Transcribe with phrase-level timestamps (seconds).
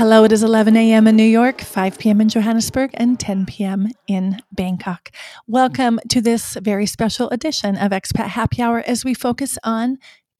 [0.00, 1.06] Hello, it is 11 a.m.
[1.06, 2.22] in New York, 5 p.m.
[2.22, 3.88] in Johannesburg, and 10 p.m.
[4.06, 5.10] in Bangkok.
[5.46, 9.98] Welcome to this very special edition of Expat Happy Hour as we focus on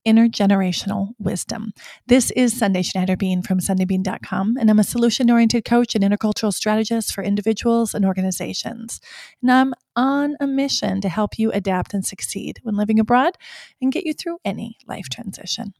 [0.09, 1.75] intergenerational wisdom.
[2.07, 6.55] This is Sundae Schneider Bean from SundayBean.com, and I'm a solution oriented coach and intercultural
[6.55, 8.98] strategist for individuals and organizations.
[9.42, 13.37] And I'm on a mission to help you adapt and succeed when living abroad
[13.83, 15.74] and get you through any life transition.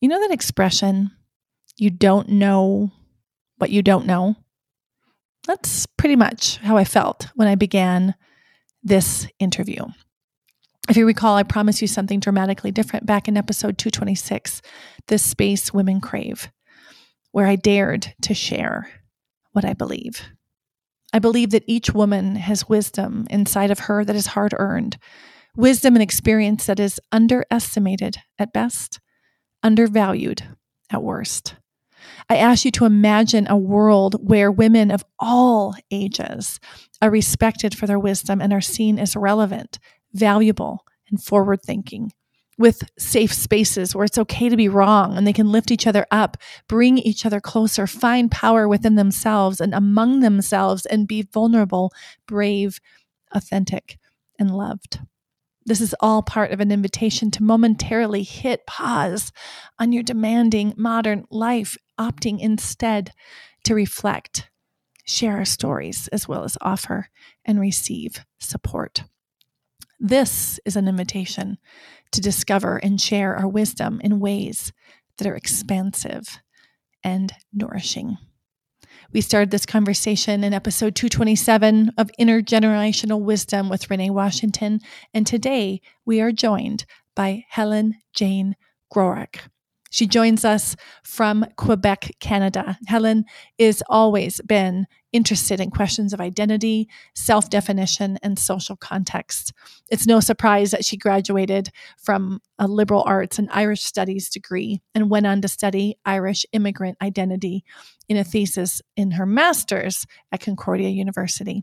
[0.00, 1.12] You know that expression?
[1.76, 2.90] You don't know
[3.58, 4.36] what you don't know.
[5.46, 8.14] That's pretty much how I felt when I began
[8.82, 9.84] this interview.
[10.88, 14.60] If you recall, I promised you something dramatically different back in episode 226,
[15.06, 16.50] The Space Women Crave,
[17.32, 18.90] where I dared to share
[19.52, 20.22] what I believe.
[21.12, 24.98] I believe that each woman has wisdom inside of her that is hard earned,
[25.56, 29.00] wisdom and experience that is underestimated at best,
[29.62, 30.42] undervalued
[30.90, 31.54] at worst.
[32.28, 36.60] I ask you to imagine a world where women of all ages
[37.02, 39.78] are respected for their wisdom and are seen as relevant,
[40.12, 42.12] valuable, and forward thinking.
[42.56, 46.06] With safe spaces where it's okay to be wrong and they can lift each other
[46.12, 46.36] up,
[46.68, 51.92] bring each other closer, find power within themselves and among themselves, and be vulnerable,
[52.28, 52.78] brave,
[53.32, 53.98] authentic,
[54.38, 55.00] and loved.
[55.66, 59.32] This is all part of an invitation to momentarily hit pause
[59.78, 63.12] on your demanding modern life, opting instead
[63.64, 64.50] to reflect,
[65.04, 67.08] share our stories, as well as offer
[67.44, 69.04] and receive support.
[70.00, 71.58] This is an invitation
[72.12, 74.72] to discover and share our wisdom in ways
[75.18, 76.40] that are expansive
[77.02, 78.18] and nourishing.
[79.12, 84.80] We started this conversation in episode 227 of Intergenerational Wisdom with Renee Washington,
[85.12, 86.84] and today we are joined
[87.14, 88.56] by Helen Jane
[88.92, 89.38] Groarke.
[89.94, 92.76] She joins us from Quebec, Canada.
[92.88, 93.26] Helen
[93.60, 99.52] has always been interested in questions of identity, self definition, and social context.
[99.88, 105.10] It's no surprise that she graduated from a liberal arts and Irish studies degree and
[105.10, 107.62] went on to study Irish immigrant identity
[108.08, 111.62] in a thesis in her master's at Concordia University.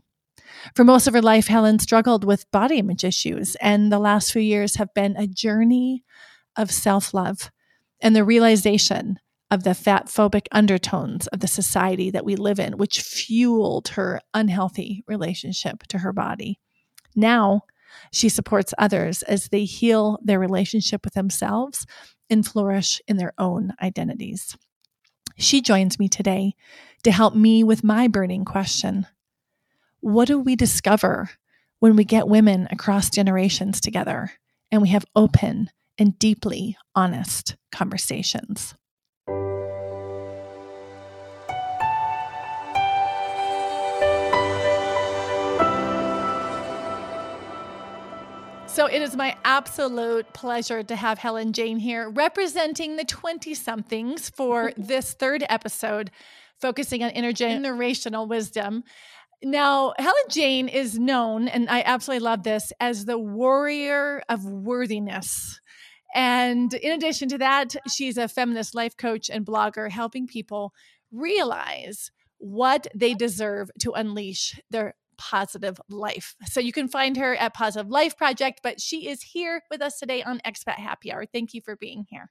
[0.74, 4.40] For most of her life, Helen struggled with body image issues, and the last few
[4.40, 6.02] years have been a journey
[6.56, 7.50] of self love
[8.02, 9.18] and the realization
[9.50, 14.20] of the fat phobic undertones of the society that we live in, which fueled her
[14.34, 16.58] unhealthy relationship to her body.
[17.14, 17.62] Now,
[18.10, 21.86] she supports others as they heal their relationship with themselves
[22.30, 24.56] and flourish in their own identities.
[25.36, 26.54] She joins me today
[27.04, 29.06] to help me with my burning question
[30.00, 31.30] What do we discover
[31.78, 34.32] when we get women across generations together
[34.70, 38.74] and we have open, and deeply honest conversations.
[48.72, 54.30] So it is my absolute pleasure to have Helen Jane here representing the 20 somethings
[54.30, 56.10] for this third episode
[56.58, 58.82] focusing on intergenerational wisdom.
[59.42, 65.60] Now, Helen Jane is known, and I absolutely love this, as the warrior of worthiness.
[66.14, 70.72] And in addition to that, she's a feminist life coach and blogger helping people
[71.10, 76.34] realize what they deserve to unleash their positive life.
[76.46, 79.98] So you can find her at Positive Life Project, but she is here with us
[79.98, 81.24] today on Expat Happy Hour.
[81.26, 82.30] Thank you for being here.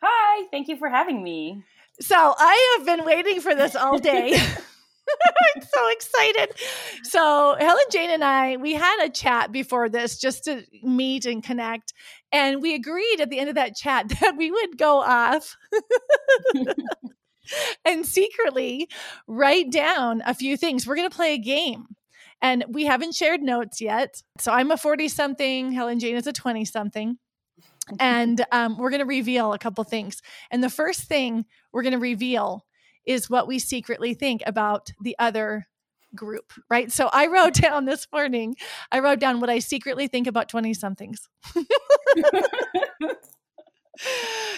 [0.00, 1.62] Hi, thank you for having me.
[2.00, 4.40] So I have been waiting for this all day.
[5.56, 6.56] I'm so excited.
[7.02, 11.42] So, Helen Jane and I, we had a chat before this just to meet and
[11.42, 11.92] connect.
[12.32, 15.56] And we agreed at the end of that chat that we would go off
[17.84, 18.88] and secretly
[19.26, 20.86] write down a few things.
[20.86, 21.86] We're going to play a game.
[22.42, 24.22] And we haven't shared notes yet.
[24.38, 27.18] So, I'm a 40 something, Helen Jane is a 20 something.
[28.00, 30.22] And um, we're going to reveal a couple things.
[30.50, 32.64] And the first thing we're going to reveal
[33.06, 35.66] is what we secretly think about the other
[36.14, 36.90] group, right?
[36.92, 38.56] So I wrote down this morning,
[38.90, 41.28] I wrote down what I secretly think about 20 somethings.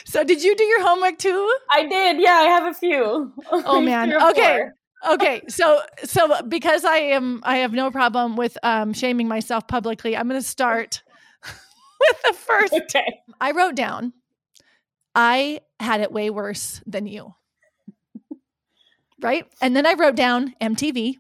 [0.05, 1.57] so did you do your homework too?
[1.71, 2.21] I did.
[2.21, 3.33] Yeah, I have a few.
[3.51, 4.13] Oh man.
[4.13, 4.65] Okay.
[5.09, 10.17] okay so so because i am i have no problem with um shaming myself publicly
[10.17, 11.03] i'm going to start
[12.01, 14.15] with the first okay i wrote down
[15.15, 17.35] i had it way worse than you
[19.21, 19.47] right?
[19.61, 21.17] And then I wrote down MTV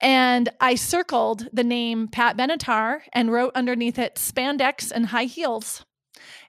[0.00, 5.84] and I circled the name Pat Benatar and wrote underneath it spandex and high heels.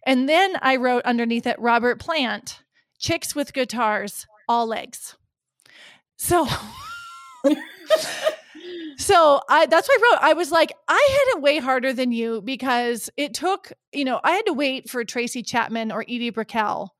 [0.05, 2.61] And then I wrote underneath it Robert Plant,
[2.99, 5.15] chicks with guitars, all legs.
[6.17, 6.47] So
[8.97, 10.19] so I that's what I wrote.
[10.21, 14.19] I was like, I had it way harder than you because it took, you know,
[14.23, 16.95] I had to wait for Tracy Chapman or Edie Brickell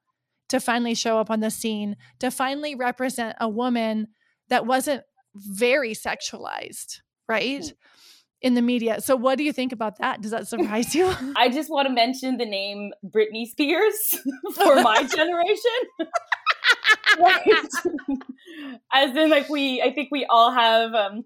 [0.49, 4.07] to finally show up on the scene to finally represent a woman
[4.49, 5.03] that wasn't
[5.33, 7.61] very sexualized, right?
[7.61, 7.73] Mm.
[8.41, 9.01] In the media.
[9.01, 10.21] So what do you think about that?
[10.21, 11.11] Does that surprise you?
[11.35, 14.19] I just want to mention the name Britney Spears
[14.53, 15.71] for my generation.
[18.93, 21.23] As in like we I think we all have um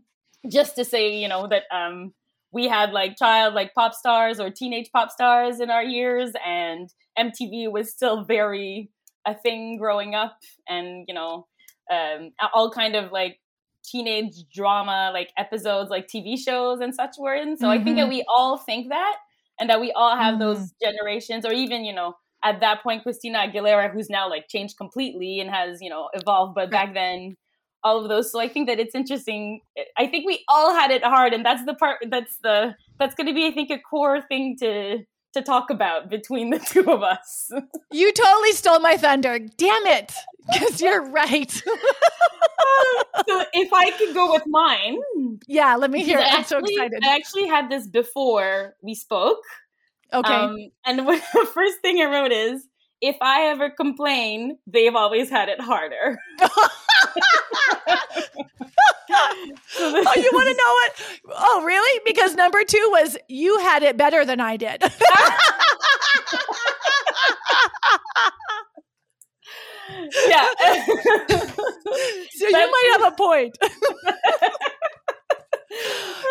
[0.48, 2.13] just to say, you know, that um,
[2.51, 6.89] we had like child like pop stars or teenage pop stars in our years, and
[7.18, 8.89] MTV was still very
[9.30, 10.38] a thing growing up,
[10.68, 11.48] and you know,
[11.92, 13.40] um, all kind of like
[13.86, 17.58] teenage drama like episodes, like TV shows and such were in.
[17.58, 17.81] So mm-hmm.
[17.81, 18.10] I think that mm-hmm.
[18.10, 19.16] we all think that,
[19.60, 20.42] and that we all have mm-hmm.
[20.42, 22.16] those generations, or even you know.
[22.42, 26.56] At that point, Christina Aguilera, who's now like changed completely and has, you know, evolved,
[26.56, 27.36] but back then
[27.84, 28.32] all of those.
[28.32, 29.62] So I think that it's interesting.
[29.98, 32.00] I think we all had it hard, and that's the part.
[32.10, 35.00] That's the that's going to be, I think, a core thing to
[35.34, 37.52] to talk about between the two of us.
[37.92, 39.40] you totally stole my thunder.
[39.40, 40.14] Damn it,
[40.52, 41.52] because you're right.
[41.52, 41.64] so
[43.54, 44.98] if I could go with mine,
[45.48, 46.20] yeah, let me hear.
[46.20, 46.26] It.
[46.26, 47.02] I'm so excited.
[47.04, 49.42] I actually had this before we spoke.
[50.14, 52.68] Okay, um, and the first thing I wrote is
[53.02, 56.20] if I ever complain, they've always had it harder.
[59.80, 60.92] Oh, you want to know what?
[61.38, 62.02] Oh, really?
[62.06, 64.82] Because number two was you had it better than I did.
[70.28, 70.48] yeah.
[72.32, 73.58] so you might have a point.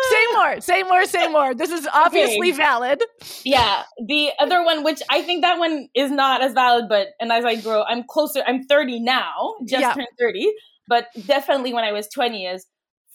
[0.09, 1.53] say more, say more, say more.
[1.53, 2.57] This is obviously okay.
[2.57, 3.01] valid.
[3.43, 3.83] Yeah.
[4.05, 7.45] The other one, which I think that one is not as valid, but and as
[7.45, 8.43] I grow, I'm closer.
[8.45, 9.93] I'm 30 now, just yeah.
[9.93, 10.51] turned 30
[10.89, 12.65] but definitely when I was 20 is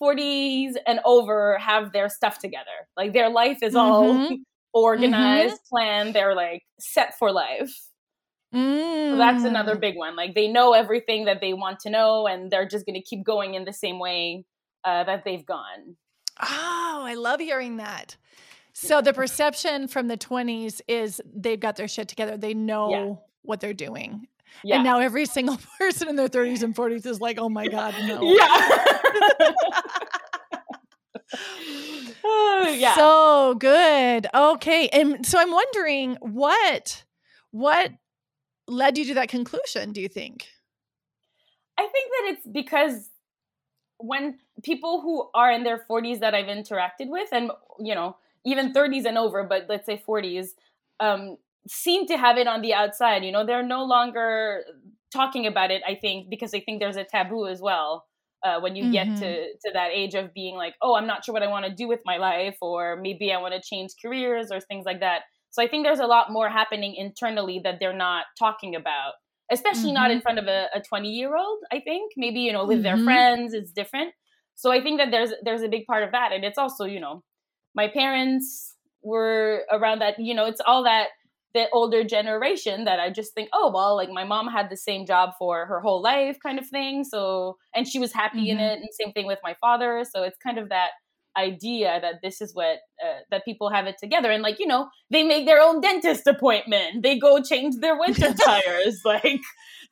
[0.00, 2.88] 40s and over have their stuff together.
[2.97, 4.35] Like their life is all mm-hmm.
[4.73, 5.76] organized, mm-hmm.
[5.76, 7.73] planned, they're like set for life.
[8.55, 9.11] Mm.
[9.11, 9.81] So that's another mm.
[9.81, 10.15] big one.
[10.15, 13.25] Like they know everything that they want to know and they're just going to keep
[13.25, 14.44] going in the same way
[14.85, 15.97] uh, that they've gone.
[16.41, 18.17] Oh, I love hearing that.
[18.73, 22.37] So the perception from the 20s is they've got their shit together.
[22.37, 23.15] They know yeah.
[23.43, 24.27] what they're doing.
[24.62, 24.77] Yeah.
[24.77, 27.95] And now every single person in their 30s and 40s is like, oh my God,
[28.06, 28.23] no.
[28.37, 29.53] Yeah.
[32.25, 32.95] oh, yeah.
[32.95, 34.27] So good.
[34.35, 34.89] Okay.
[34.89, 37.05] And so I'm wondering what
[37.51, 37.91] what
[38.67, 40.49] led you to that conclusion, do you think?
[41.79, 43.11] I think that it's because
[43.99, 48.73] when people who are in their 40s that I've interacted with and you know, even
[48.73, 50.51] 30s and over, but let's say 40s,
[51.01, 51.37] um,
[51.69, 53.25] seem to have it on the outside.
[53.25, 54.65] You know, they're no longer
[55.13, 55.83] talking about it.
[55.87, 58.05] I think because I think there's a taboo as well
[58.45, 58.93] uh, when you mm-hmm.
[58.93, 61.65] get to to that age of being like, oh, I'm not sure what I want
[61.67, 65.01] to do with my life, or maybe I want to change careers or things like
[65.01, 65.23] that.
[65.51, 69.13] So I think there's a lot more happening internally that they're not talking about,
[69.51, 69.95] especially mm-hmm.
[69.95, 70.23] not in mm-hmm.
[70.23, 71.59] front of a 20 year old.
[71.73, 72.97] I think maybe you know with mm-hmm.
[72.97, 74.13] their friends it's different.
[74.57, 77.01] So I think that there's there's a big part of that, and it's also you
[77.01, 77.23] know
[77.75, 80.19] my parents were around that.
[80.19, 81.09] You know, it's all that
[81.55, 85.06] the older generation that I just think, oh, well, like my mom had the same
[85.06, 87.05] job for her whole life kind of thing.
[87.05, 88.58] So, and she was happy mm-hmm.
[88.58, 88.81] in it.
[88.81, 90.05] And same thing with my father.
[90.13, 90.91] So it's kind of that
[91.37, 94.31] idea that this is what, uh, that people have it together.
[94.31, 98.34] And like, you know, they make their own dentist appointment, they go change their winter
[98.44, 99.01] tires.
[99.05, 99.41] like,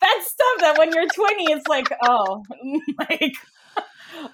[0.01, 2.43] that stuff that when you're 20, it's like, oh,
[2.99, 3.35] like,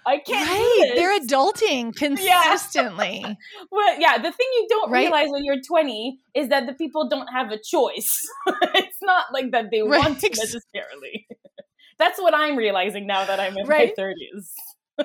[0.07, 0.49] I can't.
[0.49, 0.93] Right.
[0.95, 3.21] They're adulting consistently.
[3.25, 3.35] Yeah.
[3.71, 4.17] well, yeah.
[4.17, 5.03] The thing you don't right?
[5.03, 8.27] realize when you're 20 is that the people don't have a choice.
[8.75, 10.01] it's not like that they right.
[10.01, 11.27] want to necessarily.
[11.99, 13.93] That's what I'm realizing now that I'm in right.
[13.97, 15.05] my 30s.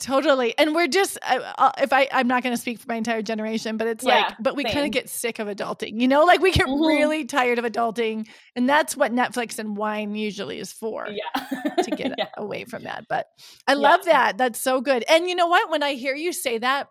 [0.00, 0.56] Totally.
[0.58, 3.76] And we're just, uh, if I, I'm not going to speak for my entire generation,
[3.76, 6.40] but it's yeah, like, but we kind of get sick of adulting, you know, like
[6.40, 6.84] we get mm-hmm.
[6.84, 8.26] really tired of adulting.
[8.54, 11.08] And that's what Netflix and wine usually is for.
[11.08, 11.74] Yeah.
[11.82, 12.28] to get yeah.
[12.36, 13.06] away from that.
[13.08, 13.26] But
[13.66, 13.78] I yeah.
[13.78, 14.38] love that.
[14.38, 15.04] That's so good.
[15.08, 15.70] And you know what?
[15.70, 16.88] When I hear you say that,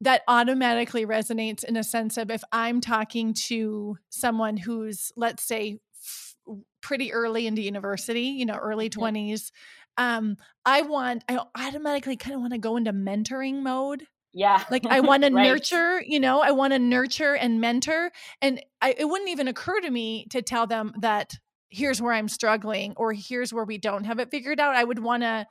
[0.00, 5.78] that automatically resonates in a sense of if I'm talking to someone who's, let's say,
[6.02, 6.34] f-
[6.80, 9.16] pretty early into university, you know, early mm-hmm.
[9.16, 9.50] 20s
[9.96, 14.84] um i want i automatically kind of want to go into mentoring mode yeah like
[14.86, 19.04] i want to nurture you know i want to nurture and mentor and I, it
[19.04, 21.34] wouldn't even occur to me to tell them that
[21.68, 25.00] here's where i'm struggling or here's where we don't have it figured out i would
[25.00, 25.46] want to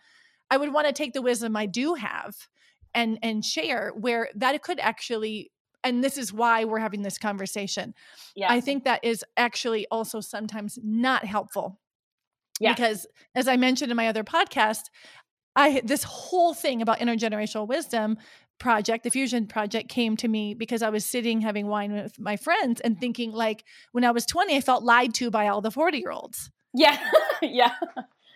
[0.50, 2.36] i would want to take the wisdom i do have
[2.94, 5.52] and and share where that could actually
[5.84, 7.94] and this is why we're having this conversation.
[8.36, 8.52] Yeah.
[8.52, 11.80] I think that is actually also sometimes not helpful.
[12.60, 12.74] Yeah.
[12.74, 14.84] Because as I mentioned in my other podcast,
[15.56, 18.18] I this whole thing about intergenerational wisdom
[18.60, 22.36] project, the fusion project came to me because I was sitting having wine with my
[22.36, 23.64] friends and thinking like
[23.94, 26.52] when I was 20 I felt lied to by all the 40-year-olds.
[26.74, 26.98] Yeah.
[27.42, 27.74] yeah.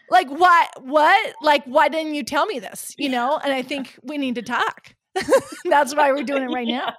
[0.09, 1.35] Like what what?
[1.41, 2.95] Like why didn't you tell me this?
[2.97, 3.37] You know?
[3.43, 4.95] And I think we need to talk.
[5.65, 6.77] That's why we're doing it right Yeah.
[6.77, 6.93] now.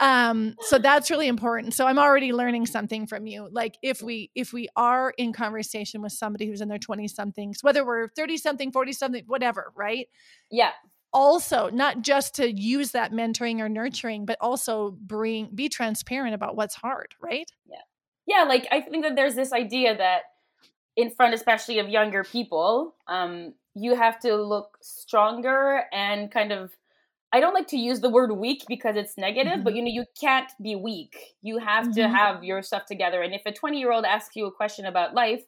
[0.00, 1.74] Um so that's really important.
[1.74, 3.48] So I'm already learning something from you.
[3.50, 7.62] Like if we if we are in conversation with somebody who's in their 20 somethings,
[7.62, 10.08] whether we're 30 something, 40 something, whatever, right?
[10.50, 10.72] Yeah.
[11.12, 16.56] also not just to use that mentoring or nurturing but also bring be transparent about
[16.56, 17.78] what's hard right Yeah.
[18.26, 20.22] yeah like i think that there's this idea that
[20.96, 26.76] in front especially of younger people um, you have to look stronger and kind of
[27.32, 30.04] i don't like to use the word weak because it's negative but you know you
[30.20, 31.16] can't be weak.
[31.42, 32.14] You have to Mhm.
[32.14, 35.14] have your stuff together and if a 20 year old asks you a question about
[35.14, 35.42] life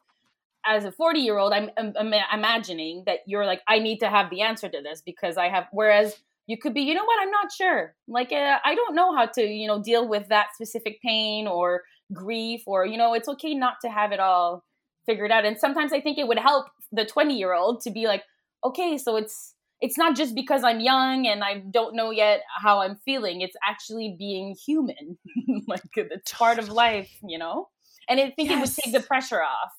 [0.66, 4.08] as a 40 year old I'm, I'm, I'm imagining that you're like i need to
[4.10, 6.16] have the answer to this because i have whereas
[6.46, 7.20] you could be you know what?
[7.20, 7.94] I'm not sure.
[8.08, 11.82] Like uh, i don't know how to you know deal with that specific pain or
[12.12, 14.64] grief or you know it's okay not to have it all
[15.06, 18.06] figured out and sometimes i think it would help the 20 year old to be
[18.06, 18.22] like
[18.64, 22.80] okay so it's it's not just because i'm young and i don't know yet how
[22.80, 23.40] i'm feeling.
[23.40, 25.18] It's actually being human.
[25.66, 27.68] Like it's part of life you know?
[28.08, 29.72] And i think it would take the pressure off.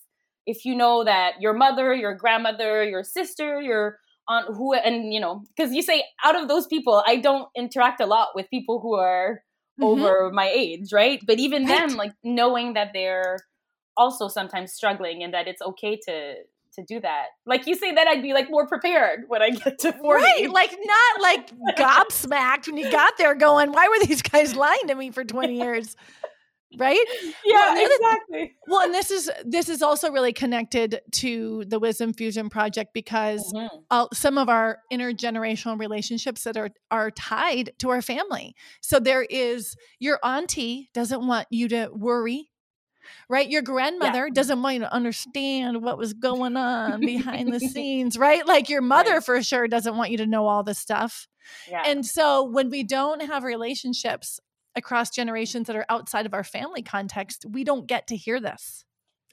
[0.46, 5.20] If you know that your mother your grandmother your sister your aunt who and you
[5.20, 8.79] know because you say out of those people i don't interact a lot with people
[8.79, 9.41] who are
[9.79, 9.86] Mhm.
[9.89, 11.20] over my age right?
[11.25, 11.88] But even Right.
[11.88, 13.38] them like knowing that they're
[13.98, 16.36] also sometimes struggling and that it's okay to
[16.86, 17.26] to do that.
[17.46, 20.50] Like you say that i'd be like more prepared when i get to 40 right
[20.52, 24.96] like not like gobsmacked when you got there going why were these guys lying to
[24.96, 25.96] me for 20 years?
[26.78, 27.04] Right?
[27.44, 28.54] Yeah Well, exactly.
[28.68, 33.42] well and this is this is also really connected to the wisdom fusion project because
[33.56, 33.70] Mhm.
[33.90, 38.54] uh, some of our intergenerational relationships that are are tied to our family.
[38.82, 42.49] So there is your auntie doesn't want you to worry,
[43.30, 43.50] right?
[43.50, 48.46] Your grandmother doesn't want you to understand what was going on behind the scenes, right?
[48.46, 49.24] Like your mother Right.
[49.24, 51.28] for sure doesn't want you to know all this stuff.
[51.68, 54.39] yeah And so when we don't have relationships
[54.75, 58.86] across generations that are outside of our family context, we don't get to hear this.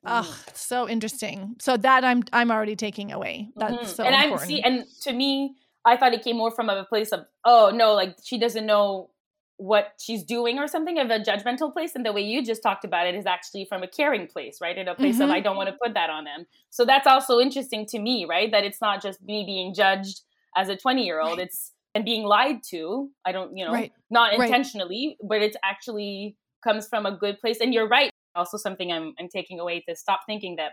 [0.07, 1.57] Oh, so interesting.
[1.61, 3.49] So that I'm I'm already taking away.
[3.57, 3.97] That's Mhm.
[3.97, 4.43] so and important.
[4.43, 7.71] I'm see, and to me, I thought it came more from a place of, oh
[7.75, 9.11] no, like she doesn't know
[9.59, 11.95] what she's doing or something of a judgmental place.
[11.95, 14.77] And the way you just talked about it is actually from a caring place, right?
[14.77, 15.33] In a place of Mhm.
[15.33, 16.47] I don't want to put that on them.
[16.71, 18.51] So that's also interesting to me, right?
[18.51, 20.21] That it's not just me being judged
[20.57, 21.39] as a 20 year old.
[21.39, 21.47] Right.
[21.47, 23.11] It's and being lied to.
[23.25, 23.93] I don't, you know, Right.
[24.11, 24.43] not Right.
[24.43, 27.59] intentionally, but it's actually comes from a good place.
[27.61, 28.11] And you're right.
[28.35, 30.73] Also something I'm I'm taking away to stop thinking that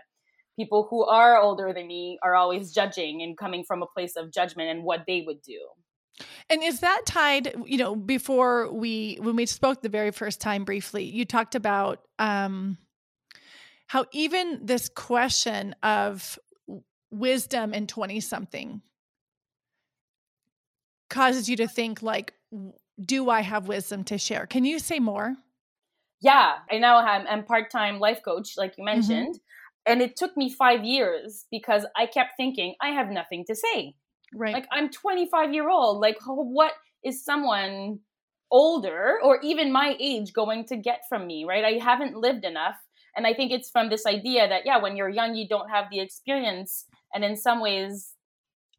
[0.56, 4.30] people who are older than me are always judging and coming from a place of
[4.30, 5.70] judgment and what they would do.
[6.48, 10.64] And is that tied, you know, before we when we spoke the very first time
[10.64, 12.78] briefly, you talked about um
[13.86, 16.38] how even this question of
[17.10, 18.82] wisdom in 20 something
[21.10, 22.34] causes you to think like
[23.00, 24.46] do I have wisdom to share?
[24.46, 25.36] Can you say more?
[26.20, 28.78] Yeah, I now am I'm part-time life coach, like Mm-hmm.
[28.78, 29.38] you mentioned.
[29.86, 33.94] And it took me five years because I kept thinking, I have nothing to say.
[34.34, 34.54] Right.
[34.54, 36.00] Like I'm 25 year old.
[36.00, 36.72] Like what
[37.04, 38.00] is someone
[38.50, 41.64] older or even my age going to get from me, right?
[41.64, 42.76] I haven't lived enough.
[43.16, 45.86] And I think it's from this idea that, yeah, when you're young, you don't have
[45.90, 46.86] the experience.
[47.14, 48.14] And in some ways,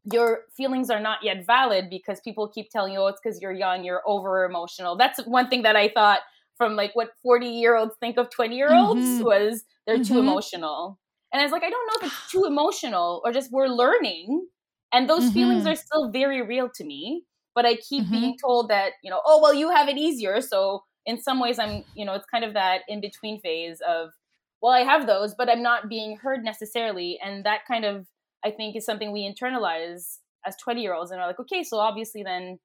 [0.04, 3.52] your feelings are not yet valid because people keep telling you, oh, it's because you're
[3.52, 4.96] young, you're over emotional.
[4.96, 6.20] That's one thing that I thought
[6.56, 9.22] from like what 40 year olds think of 20 year olds Mhm.
[9.22, 10.20] was they're too Mhm.
[10.20, 10.98] emotional.
[11.32, 14.46] And I was like, I don't know if it's too emotional or just we're learning.
[14.92, 15.66] And those feelings Mhm.
[15.66, 17.24] are still very real to me.
[17.54, 18.10] But I keep Mhm.
[18.10, 20.40] being told that, you know, oh, well, you have it easier.
[20.42, 24.10] So in some ways, I'm, you know, it's kind of that in between phase of,
[24.60, 27.18] well, I have those, but I'm not being heard necessarily.
[27.22, 28.06] And that kind of,
[28.44, 31.78] I think, is something we internalize as 20 year olds and are like, okay, so
[31.78, 32.58] obviously then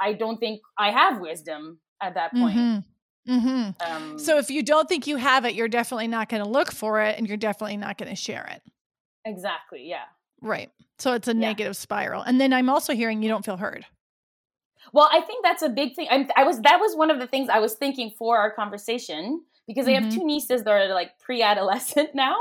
[0.00, 2.66] I don't think I have wisdom at that point.
[2.66, 2.84] Mhm.
[3.28, 3.74] Mhm.
[3.80, 6.72] Um, So if you don't think you have it, you're definitely not going to look
[6.72, 8.62] for it and you're definitely not going to share it.
[9.24, 10.06] exactly, yeah.
[10.40, 10.70] Right.
[10.98, 11.48] So it's a Yeah.
[11.48, 12.22] negative spiral.
[12.22, 13.86] And then I'm also hearing you don't feel heard.
[14.92, 16.06] Well, I think that's a big thing.
[16.10, 19.44] I'm, I was that was one of the things I was thinking for our conversation
[19.66, 22.36] because I have two nieces that are like pre-adolescent now,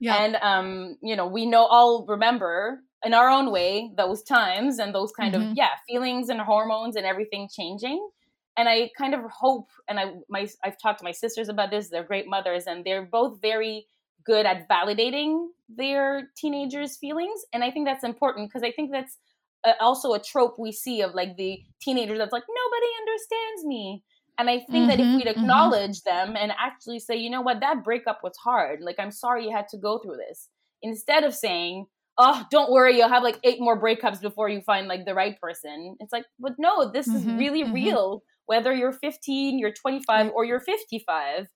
[0.00, 0.16] Yeah.
[0.16, 4.94] and um, you know, we know all remember in our own way those times and
[4.94, 5.50] those kind Mhm.
[5.50, 8.08] of yeah feelings and hormones and everything changing.
[8.56, 11.90] and I kind of hope, and I my I've talked to my sisters about this.
[11.90, 13.86] They're great mothers, and they're both very
[14.26, 19.18] good at validating their teenagers' feelings, and I think that's important because I think that's
[19.64, 24.02] uh, also a trope we see of like the teenager that's like nobody understands me.
[24.36, 25.40] And I think mm-hmm, that if mm-hmm, we'd mm-hmm.
[25.40, 26.32] acknowledge mm-hmm.
[26.32, 28.80] them and actually say, you know what, that breakup was hard.
[28.80, 30.48] Like, I'm sorry you had to go through this.
[30.82, 31.86] Instead of saying,
[32.18, 35.40] oh, don't worry, you'll have like eight more breakups before you find like the right
[35.40, 35.96] person.
[36.00, 37.74] It's like, but no, this mm-hmm, is really mm-hmm.
[37.74, 38.22] real.
[38.46, 41.46] Whether you're 15, you're 25, or you're 55,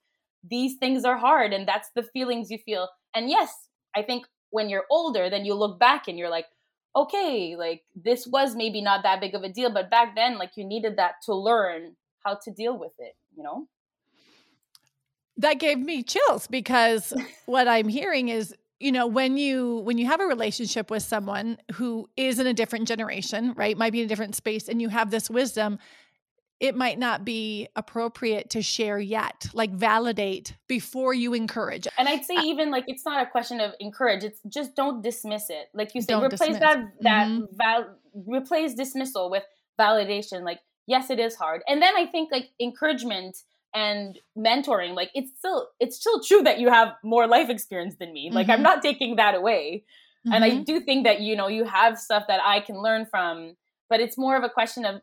[0.42, 1.52] these things are hard.
[1.52, 2.88] And that's the feelings you feel.
[3.14, 3.52] And yes,
[3.96, 6.46] I think when you're older, then you look back and you're like,
[6.96, 9.72] okay, like this was maybe not that big of a deal.
[9.72, 13.42] But back then, like you needed that to learn how to deal with it, you
[13.42, 13.68] know?
[15.36, 17.12] That gave me chills because
[17.46, 21.58] what I'm hearing is you know when you when you have a relationship with someone
[21.74, 24.88] who is in a different generation right might be in a different space and you
[24.88, 25.80] have this wisdom
[26.60, 32.24] it might not be appropriate to share yet like validate before you encourage and i'd
[32.24, 35.68] say uh, even like it's not a question of encourage it's just don't dismiss it
[35.74, 36.60] like you said replace dismiss.
[36.60, 37.44] that that mm-hmm.
[37.52, 37.96] val-
[38.26, 39.44] replace dismissal with
[39.78, 43.36] validation like yes it is hard and then i think like encouragement
[43.74, 48.12] and mentoring like it's still it's still true that you have more life experience than
[48.12, 48.52] me like mm-hmm.
[48.52, 49.84] i'm not taking that away
[50.26, 50.32] mm-hmm.
[50.32, 50.62] and i mm-hmm.
[50.62, 53.54] do think that you know you have stuff that i can learn from
[53.90, 55.00] but it's more of a question of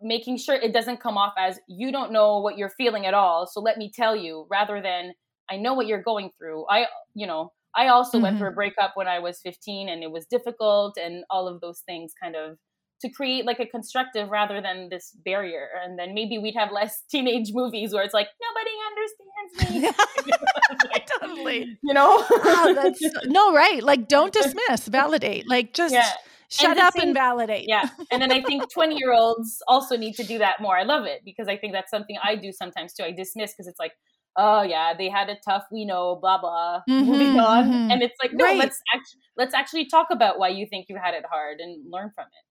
[0.00, 3.46] making sure it doesn't come off as you don't know what you're feeling at all
[3.46, 5.12] so let me tell you rather than
[5.50, 8.24] i know what you're going through i you know i also mm-hmm.
[8.24, 11.60] went through a breakup when i was 15 and it was difficult and all of
[11.60, 12.58] those things kind of
[13.00, 17.02] to create like a constructive rather than this barrier and then maybe we'd have less
[17.10, 23.82] teenage movies where it's like nobody understands me totally you know oh, that's no right
[23.82, 26.10] like don't dismiss validate like just yeah.
[26.48, 29.96] Shut and up same, and validate yeah and then i think 20 year olds also
[29.96, 32.52] need to do that more i love it because i think that's something i do
[32.52, 33.92] sometimes too i dismiss because it's like
[34.36, 37.90] oh yeah they had it tough we know blah blah mm-hmm, moving on mm-hmm.
[37.90, 38.58] and it's like no right.
[38.58, 42.10] let's actually let's actually talk about why you think you had it hard and learn
[42.14, 42.48] from it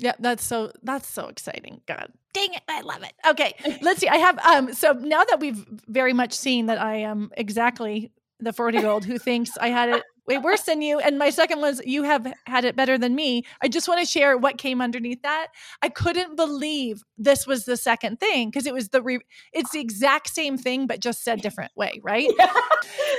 [0.00, 1.80] yeah, that's so that's so exciting.
[1.86, 3.12] God dang it, I love it.
[3.26, 4.08] Okay, let's see.
[4.08, 8.52] I have um so now that we've very much seen that I am exactly the
[8.52, 11.00] 40 year old who thinks I had it way worse than you.
[11.00, 13.44] And my second was you have had it better than me.
[13.60, 15.48] I just want to share what came underneath that.
[15.82, 19.80] I couldn't believe this was the second thing because it was the re- it's the
[19.80, 22.28] exact same thing but just said different way, right?
[22.38, 22.52] Yeah.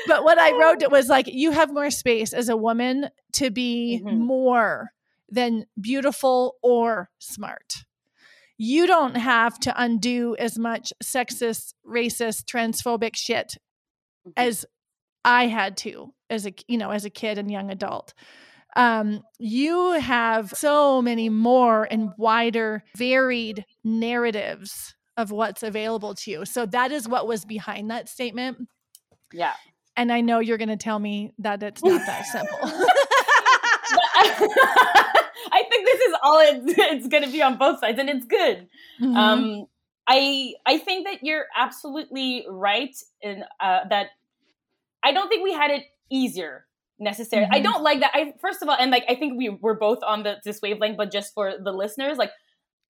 [0.07, 3.49] but what I wrote it was like you have more space as a woman to
[3.49, 4.17] be mm-hmm.
[4.17, 4.91] more
[5.29, 7.85] than beautiful or smart.
[8.57, 13.57] You don't have to undo as much sexist, racist, transphobic shit
[14.25, 14.31] mm-hmm.
[14.37, 14.65] as
[15.25, 18.13] I had to as a you know as a kid and young adult.
[18.75, 26.45] Um, you have so many more and wider, varied narratives of what's available to you.
[26.45, 28.69] So that is what was behind that statement.
[29.33, 29.53] Yeah.
[29.97, 32.57] And I know you're going to tell me that it's not that simple.
[35.51, 38.25] I think this is all it's, it's going to be on both sides, and it's
[38.25, 38.67] good.
[39.01, 39.15] Mm-hmm.
[39.17, 39.65] Um,
[40.07, 44.07] I I think that you're absolutely right in uh, that.
[45.03, 46.65] I don't think we had it easier
[46.99, 47.47] necessarily.
[47.47, 47.55] Mm-hmm.
[47.55, 48.11] I don't like that.
[48.13, 50.97] I first of all, and like I think we were both on the this wavelength,
[50.97, 52.31] but just for the listeners, like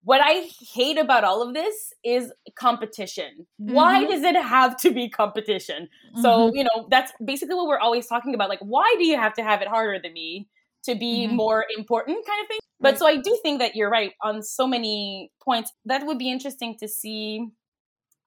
[0.03, 3.47] what I hate about all of this is competition.
[3.61, 3.73] Mm-hmm.
[3.73, 5.89] Why does it have to be competition?
[6.13, 6.21] Mm-hmm.
[6.21, 8.47] So, you know, that's basically what we're always talking about.
[8.47, 10.47] Like, why do you have to have it harder than me?
[10.83, 11.35] to be mm-hmm.
[11.35, 12.59] more important kind of thing.
[12.79, 15.71] But so I do think that you're right on so many points.
[15.85, 17.45] That would be interesting to see.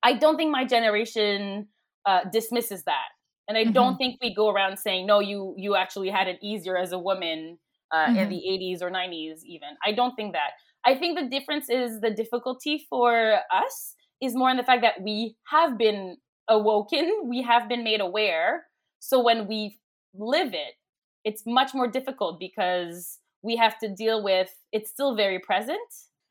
[0.03, 1.69] I don't think my generation
[2.05, 3.09] uh, dismisses that,
[3.49, 3.73] and I mm-hmm.
[3.73, 6.99] don't think we go around saying, "No, you you actually had it easier as a
[6.99, 7.59] woman
[7.91, 8.17] uh, mm-hmm.
[8.17, 10.53] in the '80s or '90s." Even I don't think that.
[10.85, 15.03] I think the difference is the difficulty for us is more in the fact that
[15.03, 16.17] we have been
[16.49, 18.65] awoken, we have been made aware.
[19.01, 19.79] So when we
[20.15, 20.75] live it,
[21.25, 25.79] it's much more difficult because we have to deal with it's still very present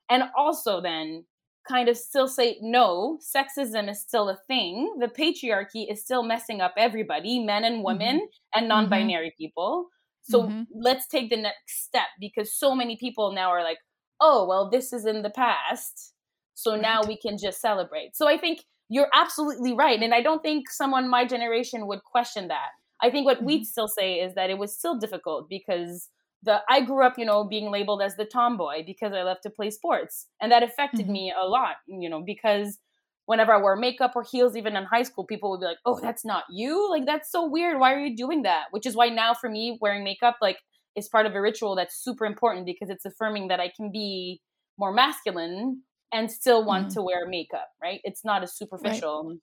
[0.10, 1.26] and also then
[1.72, 6.62] kind of still say no sexism is still a thing the patriarchy is still messing
[6.62, 8.56] up everybody men and women mm-hmm.
[8.56, 8.70] and mm-hmm.
[8.70, 9.44] non-binary mm-hmm.
[9.44, 9.88] people
[10.22, 10.64] so mm-hmm.
[10.74, 13.80] let's take the next step because so many people now are like
[14.20, 16.14] oh well this is in the past
[16.54, 16.82] so right.
[16.82, 20.70] now we can just celebrate so i think you're absolutely right and i don't think
[20.70, 23.48] someone my generation would question that I think what mm-hmm.
[23.48, 26.10] we'd still say is that it was still difficult because
[26.44, 29.50] the I grew up, you know, being labeled as the tomboy because I love to
[29.50, 31.14] play sports, and that affected mm-hmm.
[31.14, 32.80] me a lot, you know, because
[33.26, 36.00] whenever I wore makeup or heels, even in high school, people would be like, "Oh,
[36.00, 36.90] that's not you!
[36.90, 37.80] Like that's so weird.
[37.80, 40.58] Why are you doing that?" Which is why now for me, wearing makeup like
[40.96, 44.42] is part of a ritual that's super important because it's affirming that I can be
[44.78, 46.94] more masculine and still want Mhm.
[46.96, 48.02] to wear makeup, right?
[48.04, 49.38] It's not a superficial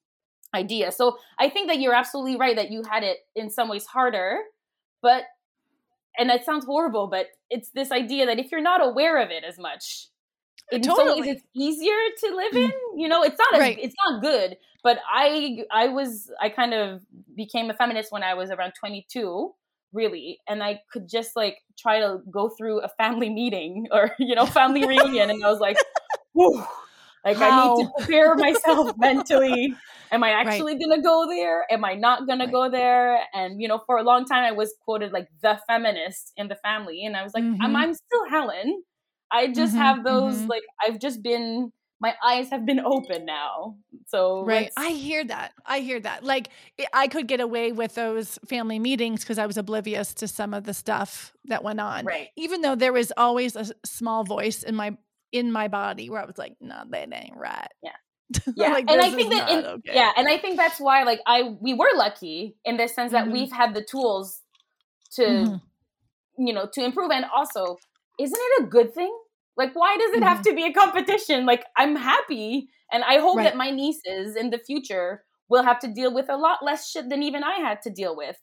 [0.54, 0.92] idea.
[0.92, 4.38] So I think that you're absolutely right that you had it in some ways harder,
[5.02, 5.24] but
[6.18, 9.44] and that sounds horrible, but it's this idea that if you're not aware of it
[9.44, 10.08] as much,
[10.70, 12.70] in some ways it's easier to live in.
[12.70, 12.98] Mm-hmm.
[12.98, 13.78] You know, it's not as, Right.
[13.80, 14.56] it's not good.
[14.82, 17.02] But I I was I kind of
[17.34, 19.52] became a feminist when I was around 22,
[19.92, 24.34] really, and I could just like try to go through a family meeting or you
[24.34, 25.76] know family reunion, and I was like,
[26.34, 26.64] Whew,
[27.28, 29.80] like I need to prepare myself mentally.
[30.10, 30.40] Am I Right.
[30.40, 31.66] actually gonna go there?
[31.70, 32.52] Am I not gonna Right.
[32.52, 33.20] go there?
[33.34, 36.56] And you know, for a long time, I was quoted like the feminist in the
[36.56, 37.76] family, and I was like, I'm, Mhm.
[37.76, 38.82] I'm still Helen.
[39.30, 40.48] I just Mhm, have those mhm.
[40.48, 43.76] like I've just been my eyes have been open now.
[44.06, 44.70] So Right.
[44.76, 45.52] I hear that.
[45.66, 46.22] I hear that.
[46.24, 50.28] Like I- I could get away with those family meetings because I was oblivious to
[50.28, 52.04] some of the stuff that went on.
[52.04, 52.28] right.
[52.36, 54.96] Even though there was always a small voice in my
[55.32, 57.68] in my body where I was like, no, that ain't right.
[57.82, 57.92] Yeah.
[58.56, 59.92] Yeah, like, and I think that in, okay.
[59.94, 63.26] yeah, and I think that's why like I we were lucky in the sense that
[63.26, 63.32] Mhm.
[63.32, 64.42] we've had the tools
[65.12, 65.60] to Mhm.
[66.38, 67.76] you know to improve and also
[68.18, 69.16] isn't it a good thing
[69.56, 73.36] like why does it have to be a competition like i'm happy and i hope
[73.36, 73.38] Mm-hmm.
[73.38, 73.44] Right.
[73.44, 77.08] that my nieces in the future will have to deal with a lot less shit
[77.08, 78.36] than even i had to deal with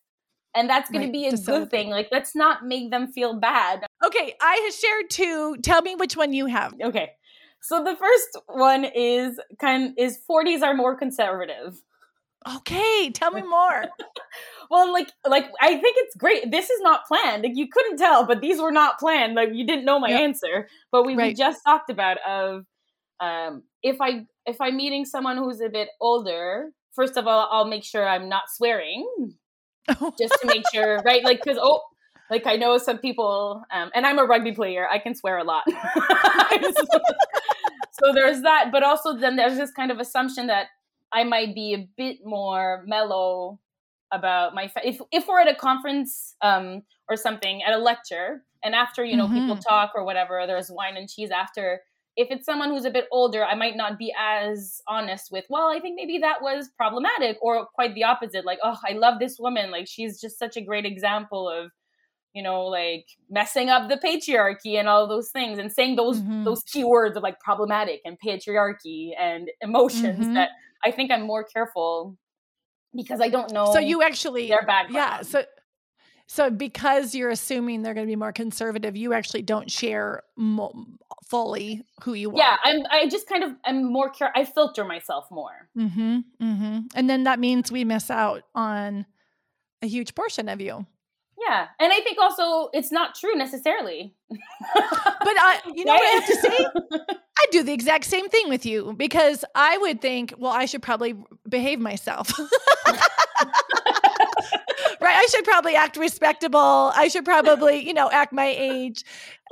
[0.55, 1.89] and that's going Right, to be a good thing.
[1.89, 3.85] like let's not make them feel bad.
[4.05, 5.57] Okay, I have shared two.
[5.63, 6.73] Tell me which one you have.
[6.81, 7.11] okay.
[7.61, 11.81] So the first one is kind is 40s are more conservative.
[12.57, 13.85] Okay, tell me more.
[14.69, 16.51] well like like i think it's great.
[16.51, 17.43] This is not planned.
[17.43, 19.33] Like you couldn't tell but these were not planned.
[19.33, 20.21] Like you didn't know my Yep.
[20.21, 20.67] answer.
[20.91, 22.65] But we, we just talked about of
[23.21, 27.65] um if i if i'm meeting someone who's a bit older first of all i'll
[27.65, 29.07] make sure i'm not swearing
[30.19, 31.23] just to make sure right?
[31.23, 31.81] Like because oh
[32.29, 35.43] like i know some people um and i'm a rugby player i can swear a
[35.43, 35.63] lot.
[37.97, 40.67] So there's that but also then there's this kind of assumption that
[41.13, 43.59] i might be a bit more mellow
[44.11, 48.43] about my fa- if if we're at a conference um or something at a lecture
[48.63, 51.79] and after you know people talk or whatever there's wine and cheese after
[52.17, 55.67] if it's someone who's a bit older i might not be as honest with well
[55.69, 59.37] i think maybe that was problematic or quite the opposite like oh i love this
[59.39, 61.71] woman like she's just such a great example of
[62.33, 66.43] you know like messing up the patriarchy and all those things and saying those Mhm.
[66.45, 70.33] those key words of like problematic and patriarchy and emotions Mhm.
[70.35, 70.49] that
[70.83, 72.17] i think i'm more careful
[72.95, 75.21] because i don't know So you actually their background Yeah.
[75.21, 75.45] So
[76.27, 80.85] so because you're assuming they're going to be more conservative, you actually don't share mo-
[81.29, 82.37] fully who you are.
[82.37, 86.19] yeah i'm i just kind of i'm more care i filter myself more Mm-hmm.
[86.41, 86.79] Mm-hmm.
[86.95, 89.05] And then that means we miss out on
[89.81, 90.85] a huge portion of you.
[91.41, 94.39] yeah and i think also it's not true necessarily But
[95.39, 97.05] I, you know what I have to say?
[97.37, 100.81] I do the exact same thing with you because I would think, well, I should
[100.81, 101.15] probably
[101.47, 102.31] behave myself.
[105.15, 106.91] I should probably act respectable.
[106.95, 109.03] I should probably, you know, act my age.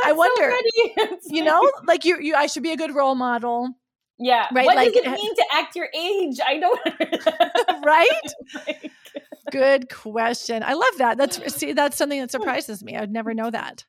[0.03, 0.53] I That's so wonder.
[0.75, 3.69] It's you know, like you, you, I should be a good role model,
[4.19, 6.79] yeah right, what like- does it mean to act your age i don't
[7.85, 8.07] right?
[8.67, 8.91] Like,
[9.51, 10.63] Good question.
[10.63, 11.17] I love that.
[11.17, 12.95] That's see, that's something that surprises me.
[12.95, 13.85] I'd never know that.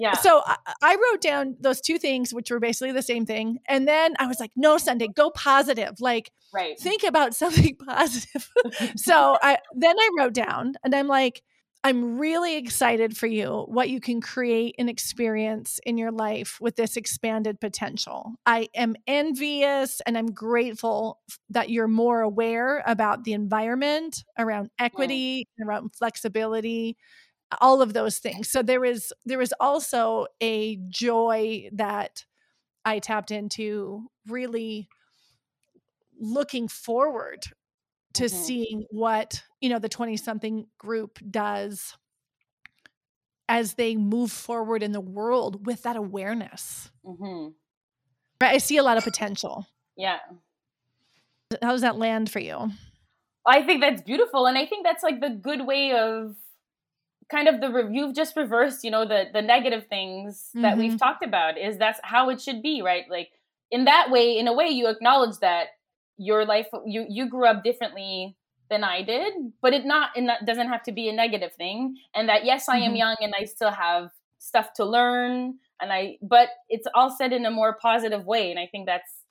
[0.00, 3.58] Yeah So I, I wrote down those two things, which were basically the same thing,
[3.66, 6.00] and then I was like, "No, Sundae, go positive.
[6.00, 8.50] Like, right think about something positive."
[8.96, 11.42] so I then I wrote down, and I'm like,
[11.84, 13.64] "I'm really excited for you.
[13.68, 18.34] What you can create and experience in your life with this expanded potential.
[18.44, 25.48] I am envious, and I'm grateful that you're more aware about the environment, around equity,
[25.58, 26.96] and around flexibility."
[27.60, 28.48] All of those things.
[28.50, 32.24] So there was there was also a joy that
[32.86, 34.88] i tapped into really
[36.18, 37.46] looking forward
[38.14, 38.30] to Mhm.
[38.30, 41.96] seeing what you know the 20 something group does
[43.48, 46.90] as they move forward in the world with that awareness.
[47.04, 47.48] Hmm
[48.42, 49.66] right i see a lot of potential.
[49.96, 50.20] Yeah.
[51.62, 52.70] How does that land for you?
[53.44, 56.36] I think that's beautiful, and I think that's like the good way of
[57.30, 60.96] kind of the re- you've just reversed, you know, the the negative things that we've
[60.98, 61.58] talked about.
[61.58, 63.04] Is that's how it should be, right?
[63.10, 63.30] Like
[63.70, 65.68] in that way, in a way, you acknowledge that
[66.18, 68.36] your life you you grew up differently
[68.70, 71.96] than I did, but it not and that doesn't have to be a negative thing.
[72.14, 72.98] And that yes, I am Mhm.
[72.98, 77.44] young and I still have stuff to learn, and I but it's all said in
[77.46, 79.22] a more positive way, and I think that's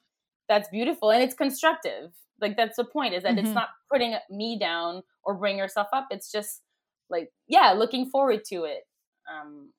[0.47, 3.39] that's beautiful and it's constructive like that's the point is that Mhm.
[3.39, 6.61] it's not putting me down or bring yourself up it's just
[7.09, 8.87] like yeah looking forward to it
[9.31, 9.69] um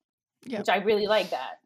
[0.49, 1.59] which i really like that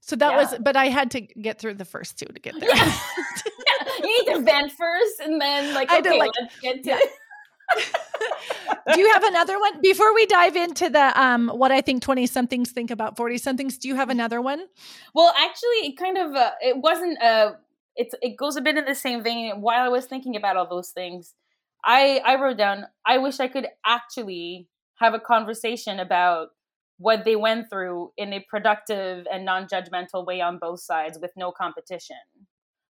[0.00, 0.36] So that Yeah.
[0.40, 2.68] was, but I had to get through the first two to get there.
[2.74, 2.92] Yeah.
[4.02, 6.98] you need to vent first and then like I okay, did, like- let's get to
[8.94, 12.26] do you have another one before we dive into the um what I think 20
[12.26, 13.78] somethings think about 40 somethings?
[13.78, 14.66] Do you have another one?
[15.14, 17.52] Well, actually, it kind of uh, it wasn't uh
[17.96, 19.60] it's it goes a bit in the same vein.
[19.60, 21.34] While I was thinking about all those things,
[21.84, 26.48] I I wrote down I wish I could actually have a conversation about
[26.98, 31.50] what they went through in a productive and non-judgmental way on both sides with no
[31.50, 32.16] competition.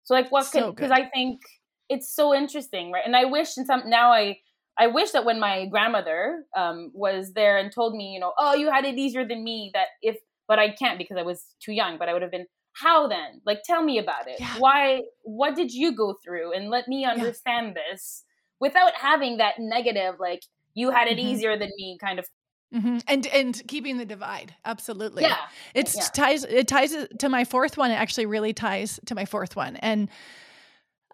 [0.04, 0.98] So like what So because good.
[0.98, 1.40] I think
[1.88, 3.02] it's so interesting, right?
[3.04, 4.38] And I wish in some now I
[4.78, 8.54] I wish that when my grandmother um, was there and told me, you know, oh,
[8.54, 10.16] you had it easier than me, that if,
[10.48, 13.42] but I can't because I was too young, but I would have been, how then?
[13.44, 14.40] Like, tell me about it.
[14.40, 14.54] Yeah.
[14.58, 16.54] Why, what did you go through?
[16.54, 18.24] And let me understand this
[18.62, 20.42] without having that negative, like,
[20.74, 21.32] you had it Mhm.
[21.32, 22.26] easier than me kind of.
[22.72, 25.24] hmm And and keeping the divide, absolutely.
[25.24, 25.36] Yeah.
[25.74, 26.08] It's Yeah.
[26.14, 27.90] ties it ties it to my fourth one.
[27.90, 29.76] It actually really ties to my fourth one.
[29.76, 30.08] And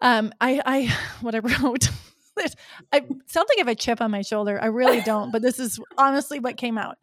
[0.01, 1.89] um I I what I wrote
[2.93, 4.57] I sound like I have a chip on my shoulder.
[4.61, 6.97] I really don't, but this is honestly what came out.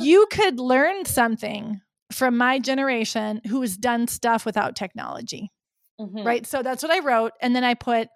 [0.00, 1.80] You could learn something
[2.12, 5.50] from my generation who has done stuff without technology
[6.00, 6.24] Mhm.
[6.24, 8.08] right so that's what i wrote and then i put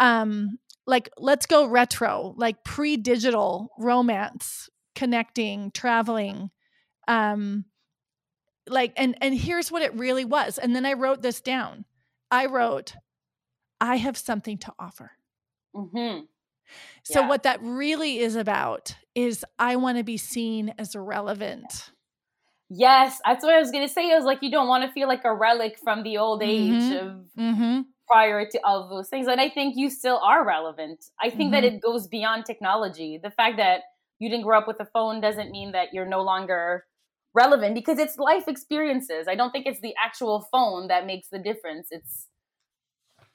[0.00, 6.50] um like let's go retro like pre-digital romance connecting traveling
[7.08, 7.64] um
[8.68, 11.84] like and and here's what it really was and then i wrote this down
[12.30, 12.94] i wrote
[13.80, 15.12] i have something to offer
[15.74, 16.28] Mhm.
[17.04, 17.28] so Yeah.
[17.28, 21.90] what that really is about is i want to be seen as relevant
[22.68, 24.10] Yes, that's what I was going to say.
[24.10, 26.72] It was like, you don't want to feel like a relic from the old age
[26.72, 27.00] Mhm.
[27.00, 27.80] of mm-hmm.
[28.08, 29.26] Prior to all of those things.
[29.26, 31.06] And I think you still are relevant.
[31.20, 31.64] I think that Mhm.
[31.64, 33.18] it goes beyond technology.
[33.22, 33.82] The fact that
[34.18, 36.86] you didn't grow up with a phone doesn't mean that you're no longer
[37.34, 39.28] relevant because it's life experiences.
[39.28, 41.88] I don't think it's the actual phone that makes the difference.
[41.90, 42.28] It's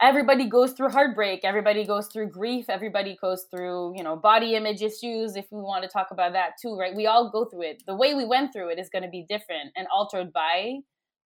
[0.02, 4.82] everybody goes through heartbreak, everybody goes through grief, everybody goes through, you know, body image
[4.82, 6.96] issues if we want to talk about that too, right?
[6.96, 7.84] We all go through it.
[7.86, 10.80] The way we went through it is going to be different and altered by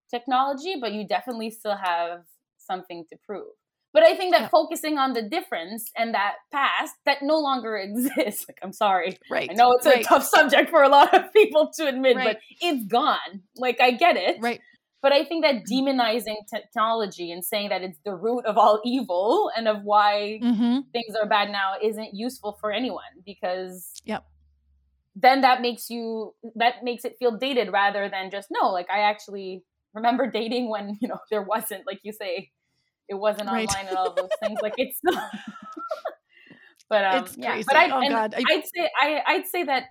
[0.10, 2.26] technology, but you definitely still have
[2.66, 3.54] something to prove.
[3.94, 4.48] But I think that Yeah.
[4.50, 9.18] focusing on the difference and that past that no longer exists, like I'm sorry.
[9.32, 12.18] right I know it's a right, tough subject for a lot of people to admit,
[12.18, 12.26] Right.
[12.36, 13.44] but it's gone.
[13.56, 14.38] Like I get it.
[14.42, 14.60] right
[15.02, 19.52] But I think that demonizing technology and saying that it's the root of all evil
[19.56, 20.80] and of why mm-hmm.
[20.92, 24.26] things are bad now isn't useful for anyone because Yep.
[25.16, 29.00] then that makes you that makes it feel dated rather than just no like i
[29.12, 32.50] actually remember dating when you know there wasn't like you say
[33.10, 33.68] it wasn't Right.
[33.70, 35.00] online and all those things like it's
[36.90, 37.66] but um It's yeah crazy.
[37.68, 38.36] but i Oh, God.
[38.38, 39.84] I- i'd say i i'd say that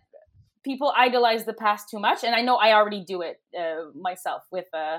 [0.64, 4.42] people idolize the past too much and i know i already do it uh, myself
[4.52, 4.98] with uh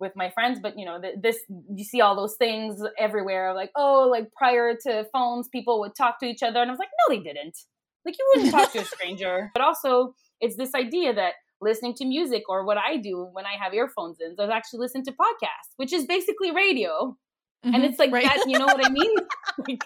[0.00, 1.38] with my friends but you know th- this
[1.76, 6.18] you see all those things everywhere like oh like prior to phones people would talk
[6.20, 7.56] to each other and i was like no they didn't
[8.04, 12.04] like you wouldn't talk to a stranger but also it's this idea that listening to
[12.04, 15.12] music or what i do when i have earphones in is I actually listen to
[15.12, 17.16] podcasts which is basically radio
[17.64, 17.84] and Mhm.
[17.84, 18.24] it's like Right.
[18.24, 19.10] that you know what i mean
[19.68, 19.82] like,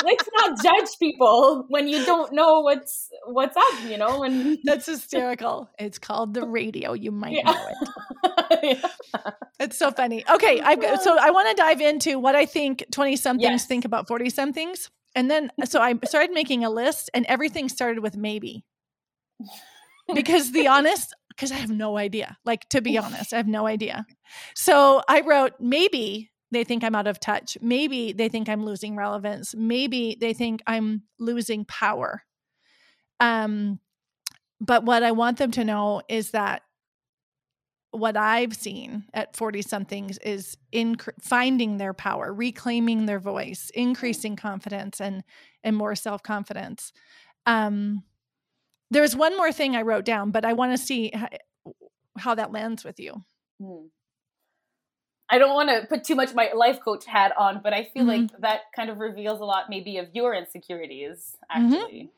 [0.00, 4.86] let's not judge people when you don't know what's what's up you know and That's
[4.86, 5.68] hysterical.
[5.78, 6.92] It's called the radio.
[6.92, 7.50] You might Yeah.
[7.52, 8.78] know it.
[9.60, 10.24] It's so funny.
[10.30, 13.66] Okay, I've got, so I want to dive into what I think 20 somethings Yes.
[13.66, 14.88] think about 40 somethings.
[15.16, 18.64] And then so I started making a list and everything started with maybe.
[20.14, 22.36] Because the honest because I have no idea.
[22.44, 24.06] Like to be honest, I have no idea.
[24.54, 27.58] So I wrote maybe they think I'm out of touch.
[27.60, 29.54] Maybe they think I'm losing relevance.
[29.54, 32.22] Maybe they think I'm losing power.
[33.20, 33.80] Um
[34.60, 36.62] but what I want them to know is that
[37.90, 44.36] what I've seen at 40 somethings is in finding their power, reclaiming their voice, increasing
[44.36, 45.24] confidence and
[45.64, 46.92] and more self-confidence.
[47.46, 48.04] Um
[48.90, 51.28] there's one more thing I wrote down, but I want to see how,
[52.18, 53.22] how that lands with you.
[53.60, 53.86] Hmm.
[55.30, 58.04] I don't want to put too much my life coach hat on, but I feel
[58.04, 58.30] Mhm.
[58.30, 61.36] like that kind of reveals a lot, maybe, of your insecurities.
[61.54, 61.72] Mhm.
[61.74, 62.10] Actually,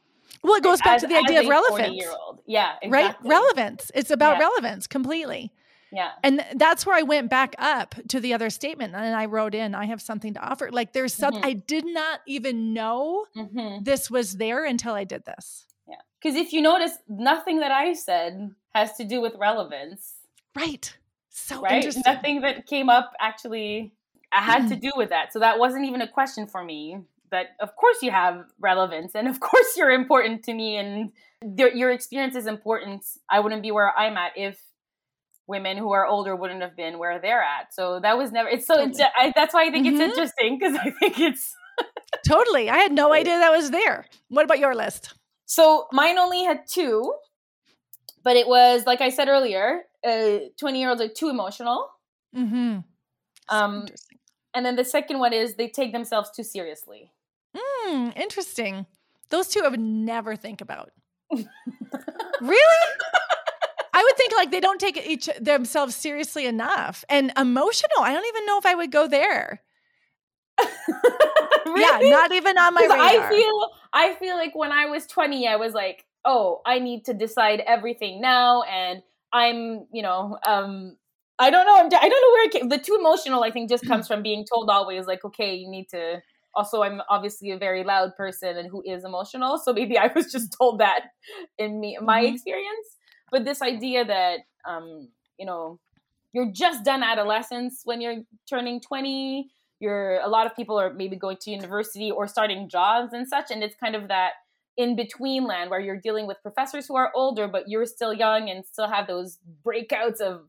[0.42, 1.88] Well, it goes back As- to the idea of relevance.
[1.88, 2.40] 40-year-old.
[2.46, 3.14] Yeah, Right?
[3.22, 3.90] Relevance.
[3.94, 4.44] It's about Yeah.
[4.46, 5.52] relevance completely.
[5.92, 9.56] Yeah, And that's where I went back up to the other statement and I wrote
[9.56, 10.70] in, I have something to offer.
[10.70, 11.46] Like there's something Mhm.
[11.46, 15.66] I did not even know hmm this was there until I did this.
[15.88, 15.96] yeah.
[16.22, 20.14] Because if you notice, nothing that I said has to do with relevance,
[20.54, 20.96] Right.
[21.30, 21.74] So right?
[21.74, 22.02] interesting.
[22.04, 23.92] Nothing that came up actually
[24.32, 25.32] had to do with that.
[25.32, 26.98] So that wasn't even a question for me.
[27.30, 31.12] But of course you have relevance, and of course you're important to me, and
[31.56, 33.04] your, your experience is important.
[33.30, 34.60] I wouldn't be where I'm at if
[35.46, 37.74] women who are older wouldn't have been where they're at.
[37.74, 38.48] So that was never.
[38.48, 38.76] It's so.
[38.76, 39.04] Totally.
[39.16, 40.00] I, that's why I think mm-hmm.
[40.00, 41.54] it's interesting because I think it's
[42.26, 42.68] totally.
[42.68, 44.06] I had no idea that was there.
[44.28, 45.14] What about your list?
[45.46, 47.14] So mine only had two,
[48.24, 49.82] but it was like I said earlier.
[50.06, 51.88] Uh, Twenty year olds are too emotional.
[52.36, 52.78] Mm-hmm.
[53.48, 53.86] Um,
[54.54, 57.12] and then the second one is they take themselves too seriously.
[57.56, 58.86] Hmm, interesting.
[59.30, 60.90] Those two I would never think about.
[61.32, 62.86] really?
[63.92, 68.00] I would think like they don't take each themselves seriously enough and emotional.
[68.00, 69.62] I don't even know if I would go there.
[71.66, 71.80] really?
[71.80, 72.98] Yeah, not even on my radar.
[72.98, 77.04] I feel I feel like when I was 20, I was like, oh, I need
[77.06, 80.96] to decide everything now, and I'm, you know, um,
[81.38, 81.76] I don't know.
[81.76, 82.68] I'm, I don't know where it came.
[82.68, 85.88] The too emotional, I think, just comes from being told always, like, okay, you need
[85.90, 86.20] to.
[86.54, 90.32] Also, I'm obviously a very loud person and who is emotional, so maybe I was
[90.32, 91.04] just told that
[91.58, 92.34] in me my mm-hmm.
[92.34, 92.96] experience
[93.30, 95.78] but this idea that um, you know
[96.32, 101.16] you're just done adolescence when you're turning 20 you're a lot of people are maybe
[101.16, 104.32] going to university or starting jobs and such and it's kind of that
[104.80, 108.48] in between land where you're dealing with professors who are older but you're still young
[108.48, 110.42] and still have those breakouts of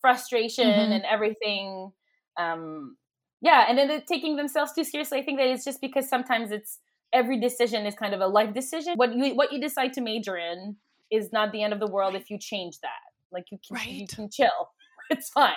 [0.00, 0.92] frustration mm-hmm.
[0.92, 1.90] and everything
[2.38, 2.96] um
[3.40, 6.78] yeah and then taking themselves too seriously i think that it's just because sometimes it's
[7.12, 10.36] every decision is kind of a life decision what you what you decide to major
[10.36, 10.76] in
[11.10, 12.90] is not the end of the world if you change that.
[13.32, 13.88] Like you can right.
[13.88, 14.48] you can chill.
[15.10, 15.56] It's fine.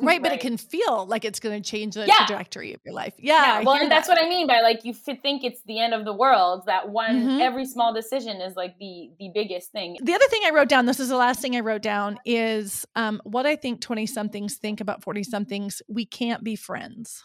[0.00, 2.26] Right, right, but it can feel like it's going to change the yeah.
[2.26, 3.14] trajectory of your life.
[3.18, 3.58] Yeah.
[3.58, 6.04] yeah well, and that's what I mean by like you think it's the end of
[6.04, 6.64] the world.
[6.66, 7.40] That one, mm-hmm.
[7.40, 9.98] every small decision is like the the biggest thing.
[10.02, 10.86] The other thing I wrote down.
[10.86, 14.56] This is the last thing I wrote down is um, what I think twenty somethings
[14.56, 15.82] think about forty somethings.
[15.88, 17.24] We can't be friends.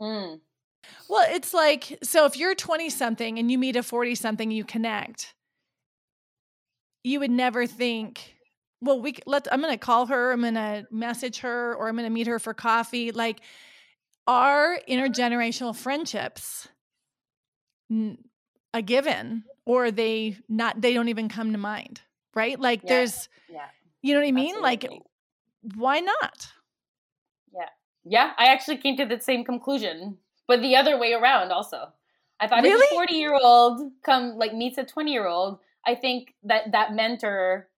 [0.00, 0.40] Mm.
[1.08, 4.64] Well, it's like so if you're 20 something and you meet a 40 something, you
[4.64, 5.34] connect
[7.04, 8.33] you would never think
[8.84, 12.26] well we let i'm gonna call her i'm gonna message her or i'm gonna meet
[12.26, 13.40] her for coffee like
[14.26, 16.68] are intergenerational friendships
[18.72, 22.00] a given or they not they don't even come to mind
[22.34, 22.88] right like yeah.
[22.88, 23.66] there's yeah
[24.02, 24.88] you know what i mean Absolutely.
[24.88, 26.48] like why not
[27.54, 27.68] yeah
[28.04, 31.88] yeah i actually came to the same conclusion but the other way around also
[32.40, 32.82] i thought really?
[32.84, 36.72] if a 40 year old come like meets a 20 year old I think that
[36.72, 37.68] that mentor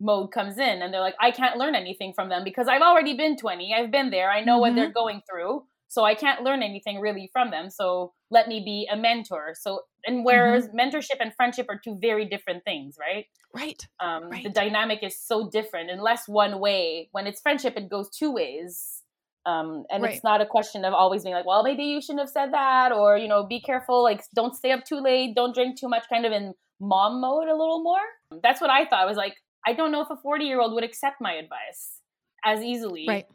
[0.00, 3.16] mode comes in and they're like, I can't learn anything from them because I've already
[3.16, 3.74] been 20.
[3.74, 4.30] I've been there.
[4.30, 4.60] I know mm-hmm.
[4.60, 4.92] what they're mm-hmm.
[4.94, 5.64] going through.
[5.88, 7.68] So I can't learn anything really from them.
[7.68, 9.54] So let me be a mentor.
[9.60, 10.78] So, and whereas mm-hmm.
[10.78, 13.26] mentorship and friendship are two very different things, right?
[13.52, 13.84] Right.
[13.98, 14.44] Um, right.
[14.44, 15.90] The dynamic is so different.
[15.90, 19.02] Unless one way, when it's friendship, it goes two ways.
[19.46, 20.14] Um, and right.
[20.14, 22.92] it's not a question of always being like, well, maybe you shouldn't have said that,
[22.92, 26.04] or you know, be careful, like don't stay up too late, don't drink too much,
[26.12, 28.40] kind of in mom mode a little more.
[28.42, 29.02] That's what I thought.
[29.02, 29.34] I was like,
[29.66, 32.00] I don't know if a 40 year old would accept my advice
[32.44, 33.06] as easily.
[33.06, 33.26] Right.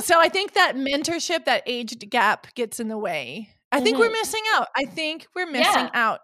[0.00, 3.48] So I think that mentorship, that age gap gets in the way.
[3.72, 4.06] I think mm-hmm.
[4.06, 4.68] we're missing out.
[4.76, 5.90] I think we're missing yeah.
[5.94, 6.20] out.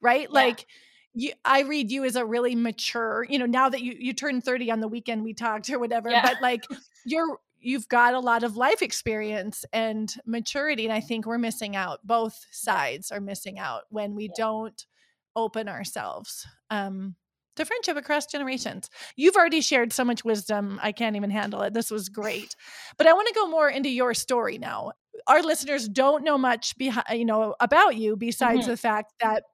[0.00, 0.28] Right?
[0.30, 0.34] Yeah.
[0.34, 0.66] Like
[1.14, 4.44] you, I read you as a really mature, you know, now that you you turned
[4.44, 6.22] 30 on the weekend we talked or whatever, yeah.
[6.22, 6.64] but like
[7.04, 11.76] you're you've got a lot of life experience and maturity and I think we're missing
[11.76, 12.06] out.
[12.06, 14.86] Both sides are missing out when we don't
[15.36, 17.16] open ourselves um,
[17.58, 18.88] to friendship across generations.
[19.16, 20.80] You've already shared so much wisdom.
[20.82, 21.74] I can't even handle it.
[21.74, 22.56] This was great.
[22.96, 24.92] But I want to go more into your story now.
[25.26, 28.70] Our listeners don't know much behind, you know, about you besides mm-hmm.
[28.70, 29.44] the fact that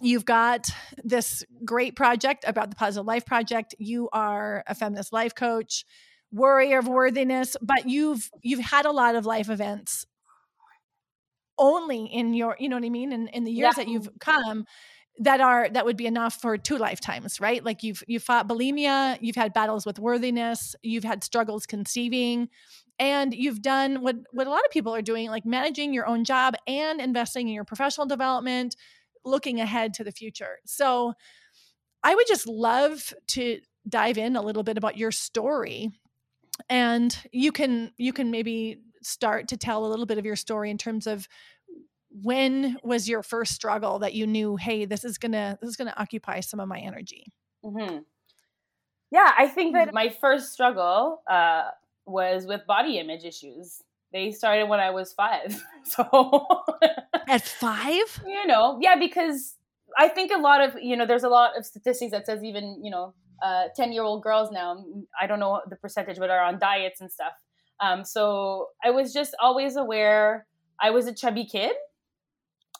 [0.00, 0.68] you've got
[1.02, 3.74] this great project about the Positive Life Project.
[3.78, 5.84] You are a feminist life coach,
[6.30, 10.06] warrior of worthiness, but you've you've had a lot of life events
[11.58, 13.84] only in your, you know what I mean, in, in the years yeah.
[13.84, 14.64] that you've come
[15.18, 17.64] that are that would be enough for two lifetimes right?
[17.64, 22.48] Like you've you've fought bulimia you've had battles with worthiness you've had struggles conceiving
[22.98, 26.24] and you've done what what a lot of people are doing like managing your own
[26.24, 28.76] job and investing in your professional development
[29.24, 30.58] looking ahead to the future.
[30.64, 31.14] So
[32.04, 35.90] i would just love to dive in a little bit about your story
[36.68, 40.70] and you can you can maybe start to tell a little bit of your story
[40.70, 41.28] in terms of
[42.22, 45.94] when was your first struggle that you knew hey this is gonna this is gonna
[45.96, 47.32] occupy some of my energy
[47.64, 47.98] mm-hmm.
[49.10, 51.64] yeah i think that my first struggle uh,
[52.08, 53.82] was with body image issues.
[54.12, 56.46] They started when i was five so
[57.28, 58.22] at five?
[58.26, 59.54] You know yeah because
[59.98, 62.80] i think a lot of you know there's a lot of statistics that says even
[62.82, 63.14] you know
[63.76, 64.82] 10 uh, year old girls now
[65.20, 67.34] i don't know the percentage but are on diets and stuff.
[67.80, 70.46] Um, so i was just always aware
[70.80, 71.72] i was a chubby kid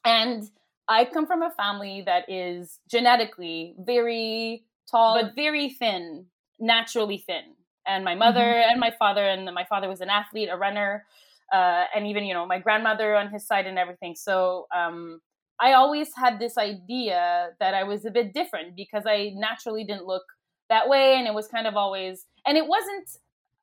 [0.04, 0.50] and
[0.88, 6.26] I come from a family that is genetically very tall, but very thin,
[6.58, 7.54] naturally thin.
[7.86, 8.70] and my mother mm-hmm.
[8.70, 11.04] and my father and my father was an athlete, a runner,
[11.52, 14.14] uh, and even you know my grandmother on his side and everything.
[14.14, 15.20] So um,
[15.60, 20.06] I always had this idea that I was a bit different because I naturally didn't
[20.06, 20.24] look
[20.68, 23.08] that way, and it was kind of always and it wasn't.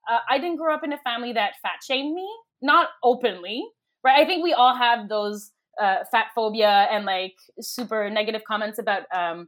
[0.08, 2.30] Uh, I didn't grow up in a family that fat shamed me,
[2.62, 3.66] not openly,
[4.04, 4.22] right?
[4.22, 5.50] I think we all have those
[5.82, 9.48] uh, fat phobia and like super negative comments about um,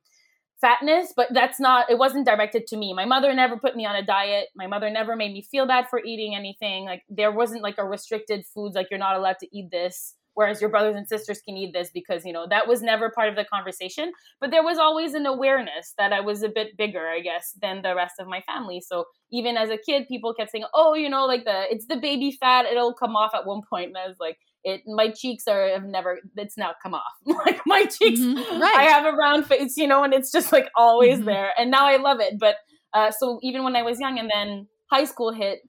[0.60, 2.94] fatness, but that's not, it wasn't directed to me.
[2.94, 4.48] My mother never put me on a diet.
[4.56, 6.86] My mother never made me feel bad for eating anything.
[6.86, 10.60] Like there wasn't like a restricted foods, like you're not allowed to eat this, whereas
[10.60, 13.36] your brothers and sisters can eat this because, you know, that was never part of
[13.36, 14.12] the conversation.
[14.40, 17.82] But there was always an awareness that I was a bit bigger, I guess, than
[17.84, 18.82] the rest of my family.
[18.82, 21.98] So even as a kid, people kept saying, oh, you know, like the, it's the
[21.98, 23.90] baby fat, it'll come off at one point.
[23.90, 27.62] And I was like, it my cheeks are have never it's now come off like
[27.66, 28.62] my cheeks mm-hmm.
[28.62, 28.76] right.
[28.76, 31.28] i have a round face you know and it's just like always mm-hmm.
[31.28, 32.56] there and now i love it but
[32.94, 35.60] uh, so even when i was young and then high school hit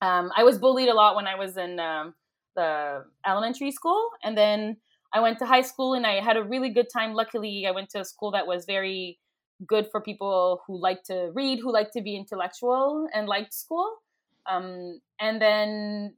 [0.00, 2.14] um, i was bullied a lot when i was in um,
[2.54, 4.76] the elementary school and then
[5.12, 7.90] i went to high school and i had a really good time luckily i went
[7.90, 9.18] to a school that was very
[9.66, 13.96] good for people who like to read who like to be intellectual and liked school
[14.46, 16.14] um, and then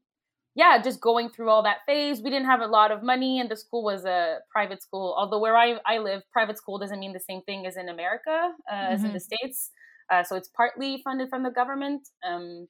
[0.61, 2.21] yeah, just going through all that phase.
[2.21, 5.15] We didn't have a lot of money, and the school was a private school.
[5.17, 8.37] Although where I, I live, private school doesn't mean the same thing as in America,
[8.71, 8.93] uh, mm-hmm.
[8.93, 9.37] as in the mm-hmm.
[9.47, 9.71] States.
[10.11, 12.03] Uh, so it's partly funded from the government.
[12.29, 12.69] Um,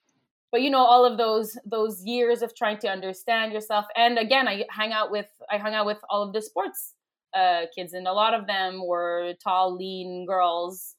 [0.53, 4.47] but you know, all of those those years of trying to understand yourself, and again,
[4.47, 6.95] I hang out with I hung out with all of the sports
[7.35, 10.95] uh, kids, and a lot of them were tall, lean girls.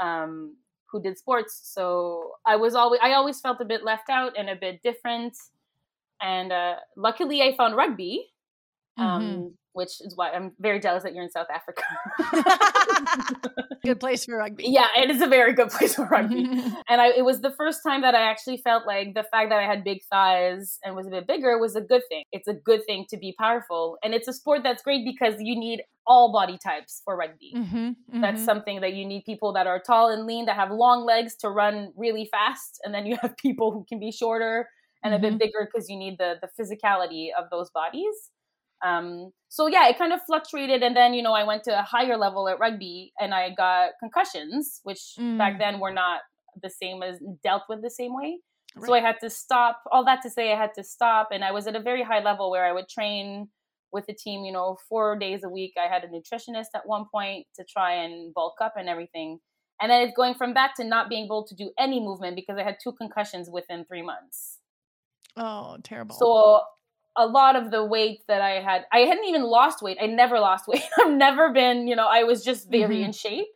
[0.00, 0.56] Um,
[0.90, 4.48] who did sports so i was always i always felt a bit left out and
[4.48, 5.34] a bit different
[6.20, 8.26] and uh, luckily I found rugby,
[8.98, 9.46] um, mm-hmm.
[9.72, 11.82] which is why I'm very jealous that you're in South Africa.
[13.84, 14.64] good place for rugby.
[14.66, 16.44] Yeah, it is a very good place for rugby.
[16.88, 19.58] and I, it was the first time that I actually felt like the fact that
[19.58, 22.24] I had big thighs and was a bit bigger was a good thing.
[22.32, 25.58] It's a good thing to be powerful, and it's a sport that's great because you
[25.58, 27.52] need all body types for rugby.
[27.54, 28.20] Mm-hmm, mm-hmm.
[28.22, 31.36] That's something that you need people that are tall and lean that have long legs
[31.36, 34.68] to run really fast, and then you have people who can be shorter
[35.02, 35.18] and mm-hmm.
[35.18, 35.38] a bit mm-hmm.
[35.38, 38.30] bigger because you need the the physicality of those bodies.
[38.84, 41.82] Um, so yeah, it kind of fluctuated, and then you know I went to a
[41.82, 45.38] higher level at rugby, and I got concussions, which mm.
[45.38, 46.20] back then were not
[46.62, 48.38] the same as dealt with the same way.
[48.76, 48.86] Right.
[48.86, 49.80] So I had to stop.
[49.90, 52.22] All that to say, I had to stop, and I was at a very high
[52.22, 53.48] level where I would train
[53.92, 54.44] with the team.
[54.44, 55.72] You know, four days a week.
[55.76, 59.40] I had a nutritionist at one point to try and bulk up and everything.
[59.80, 62.58] And then it's going from that to not being able to do any movement because
[62.58, 64.57] I had two concussions within three months.
[65.36, 66.16] Oh, terrible.
[66.16, 66.60] So
[67.16, 69.98] a lot of the weight that I had, I hadn't even lost weight.
[70.00, 70.84] I never lost weight.
[71.00, 73.06] I've never been, you know, I was just very mm-hmm.
[73.06, 73.46] in shape,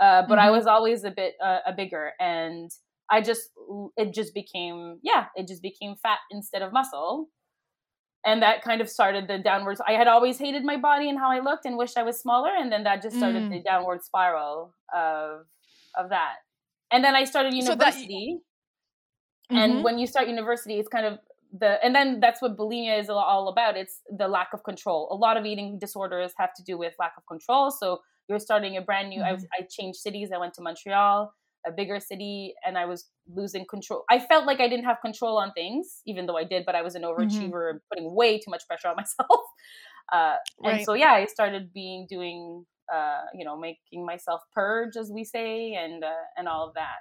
[0.00, 0.46] uh, but mm-hmm.
[0.46, 2.70] I was always a bit uh, a bigger, and
[3.10, 3.50] I just
[3.96, 7.28] it just became yeah, it just became fat instead of muscle,
[8.24, 9.80] and that kind of started the downwards.
[9.86, 12.50] I had always hated my body and how I looked, and wished I was smaller,
[12.56, 13.50] and then that just started mm.
[13.50, 15.46] the downward spiral of
[15.96, 16.36] of that.
[16.90, 18.28] And then I started university.
[18.30, 18.47] So that,
[19.50, 19.82] and mm-hmm.
[19.82, 21.18] when you start university it's kind of
[21.58, 25.14] the and then that's what bulimia is all about it's the lack of control a
[25.14, 28.82] lot of eating disorders have to do with lack of control so you're starting a
[28.82, 29.28] brand new mm-hmm.
[29.28, 31.32] I, was, I changed cities i went to montreal
[31.66, 35.38] a bigger city and i was losing control i felt like i didn't have control
[35.38, 37.20] on things even though i did but i was an mm-hmm.
[37.20, 37.70] overachiever mm-hmm.
[37.70, 39.40] and putting way too much pressure on myself
[40.12, 40.84] uh, and right.
[40.86, 45.74] so yeah i started being doing uh, you know making myself purge as we say
[45.74, 47.00] and uh, and all of that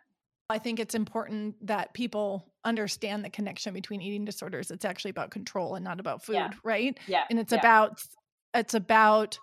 [0.50, 4.72] I think it's important that people understand the connection between eating disorders.
[4.72, 6.50] It's actually about control and not about food, yeah.
[6.64, 6.98] right?
[7.08, 7.24] Yeah.
[7.30, 7.60] And it's yeah.
[7.60, 8.02] about
[8.54, 9.38] it's about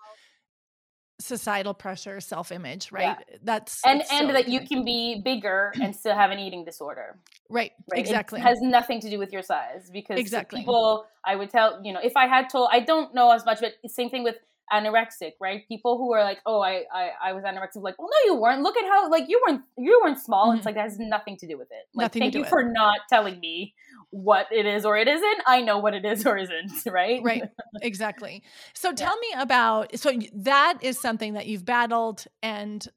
[1.19, 3.17] societal pressure, self-image, right?
[3.29, 3.37] Yeah.
[3.43, 7.19] That's and and so that you can be bigger and still have an eating disorder.
[7.49, 7.71] Right.
[7.91, 7.99] right.
[7.99, 8.39] Exactly.
[8.39, 10.61] It has nothing to do with your size because exactly.
[10.61, 13.59] people I would tell, you know, if I had told I don't know as much,
[13.61, 14.35] but same thing with
[14.71, 15.67] anorexic, right?
[15.67, 18.61] People who are like, "Oh, I, I, I was anorexic," like, "Well, no, you weren't.
[18.61, 20.57] Look at how like you weren't you weren't small." Mm-hmm.
[20.57, 21.87] It's like that has nothing to do with it.
[21.93, 23.73] Like, nothing thank you for not telling me
[24.09, 25.41] what it is or it isn't.
[25.45, 26.71] I know what it is or isn't.
[26.95, 27.21] Right.
[27.23, 27.43] Right.
[27.81, 28.43] Exactly.
[28.73, 29.97] So tell me about.
[29.97, 32.87] So that is something that you've battled and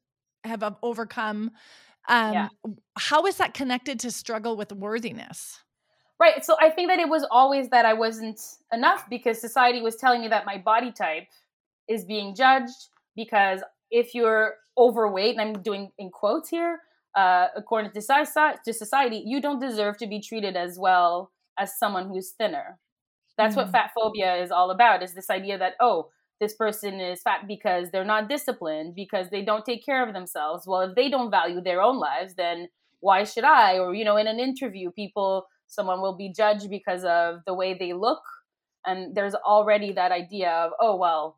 [0.43, 1.51] have overcome.
[2.07, 2.47] Um, yeah.
[2.97, 5.59] How is that connected to struggle with worthiness?
[6.19, 6.43] Right.
[6.43, 8.41] So I think that it was always that I wasn't
[8.73, 11.27] enough because society was telling me that my body type
[11.89, 13.61] is being judged because
[13.91, 16.79] if you're overweight, and I'm doing in quotes here,
[17.15, 22.31] uh, according to society, you don't deserve to be treated as well as someone who's
[22.31, 22.79] thinner.
[23.37, 23.65] That's mm-hmm.
[23.65, 25.03] what fat phobia is all about.
[25.03, 26.09] Is this idea that oh,
[26.39, 30.65] this person is fat because they're not disciplined, because they don't take care of themselves.
[30.65, 32.69] Well, if they don't value their own lives, then
[33.01, 33.77] why should I?
[33.77, 37.73] Or, you know, in an interview, people, someone will be judged because of the way
[37.73, 38.21] they look.
[38.85, 41.37] And there's already that idea of, oh, well,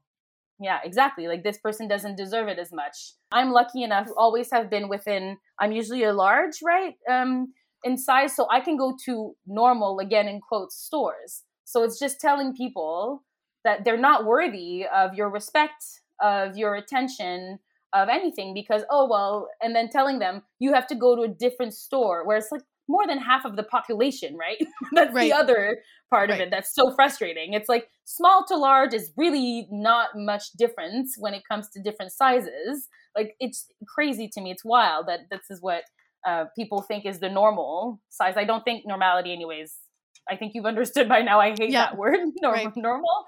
[0.61, 1.27] yeah, exactly.
[1.27, 3.13] Like this person doesn't deserve it as much.
[3.31, 6.93] I'm lucky enough, always have been within, I'm usually a large, right?
[7.09, 7.53] Um,
[7.83, 8.35] in size.
[8.35, 11.43] So I can go to normal, again, in quotes, stores.
[11.65, 13.23] So it's just telling people
[13.63, 15.83] that they're not worthy of your respect,
[16.21, 17.59] of your attention,
[17.93, 21.27] of anything because oh well and then telling them you have to go to a
[21.27, 24.57] different store where it's like more than half of the population right?
[24.91, 25.29] That's right.
[25.29, 25.77] the other
[26.09, 26.41] part right.
[26.41, 27.53] of it that's so frustrating.
[27.53, 32.11] It's like small to large is really not much difference when it comes to different
[32.11, 32.89] sizes.
[33.15, 34.51] Like it's crazy to me.
[34.51, 35.83] It's wild that this is what
[36.27, 38.35] uh, people think is the normal size.
[38.35, 39.73] I don't think normality anyways.
[40.29, 41.39] I think you've understood by now.
[41.39, 41.85] I hate yeah.
[41.85, 42.73] that word normal, right.
[42.75, 43.25] normal.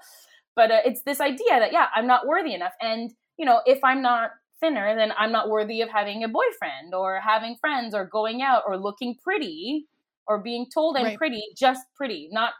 [0.54, 2.74] But uh, it's this idea that yeah i'm not worthy enough.
[2.80, 4.30] And you know if i'm not
[4.60, 8.62] thinner, then I'm not worthy of having a boyfriend or having friends or going out
[8.66, 9.86] or looking pretty
[10.26, 11.18] or being told I'm right.
[11.18, 12.28] pretty, just pretty.
[12.32, 12.52] Not,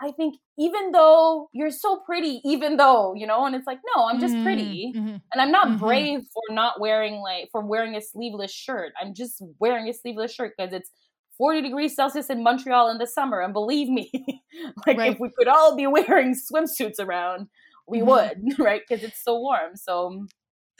[0.00, 4.06] I think, even though you're so pretty, even though, you know, and it's like, no,
[4.06, 4.44] I'm just mm-hmm.
[4.44, 4.92] pretty.
[4.94, 5.16] Mm-hmm.
[5.32, 5.78] And I'm not mm-hmm.
[5.78, 8.92] brave for not wearing, like, for wearing a sleeveless shirt.
[9.00, 10.90] I'm just wearing a sleeveless shirt because it's
[11.38, 13.40] 40 degrees Celsius in Montreal in the summer.
[13.40, 14.10] And believe me,
[14.86, 15.12] like, right.
[15.12, 17.48] if we could all be wearing swimsuits around,
[17.88, 18.08] we mm-hmm.
[18.08, 18.82] would, right?
[18.86, 19.74] Because it's so warm.
[19.74, 20.26] So,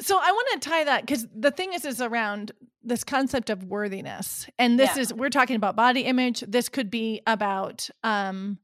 [0.01, 3.65] so I want to tie that because the thing is, is around this concept of
[3.65, 5.03] worthiness, and this yeah.
[5.03, 6.41] is we're talking about body image.
[6.41, 8.59] This could be about, um,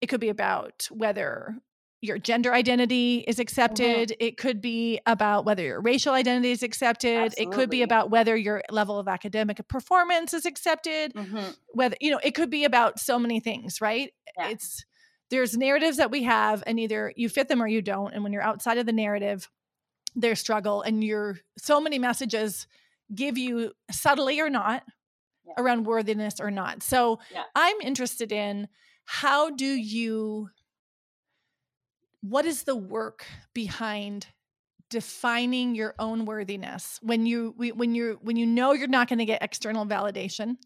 [0.00, 1.56] it could be about whether
[2.02, 4.10] your gender identity is accepted.
[4.10, 4.24] Mm-hmm.
[4.26, 7.16] It could be about whether your racial identity is accepted.
[7.16, 7.52] Absolutely.
[7.52, 11.14] It could be about whether your level of academic performance is accepted.
[11.14, 11.50] Mm-hmm.
[11.72, 14.12] Whether you know, it could be about so many things, right?
[14.38, 14.50] Yeah.
[14.50, 14.84] It's
[15.30, 18.14] there's narratives that we have, and either you fit them or you don't.
[18.14, 19.48] And when you're outside of the narrative,
[20.16, 22.66] their struggle and your so many messages
[23.14, 24.82] give you subtly or not
[25.46, 25.54] yeah.
[25.58, 26.82] around worthiness or not.
[26.82, 27.44] So yeah.
[27.54, 28.68] I'm interested in
[29.04, 30.50] how do you
[32.22, 34.26] what is the work behind
[34.90, 39.24] defining your own worthiness when you when you when you know you're not going to
[39.24, 40.56] get external validation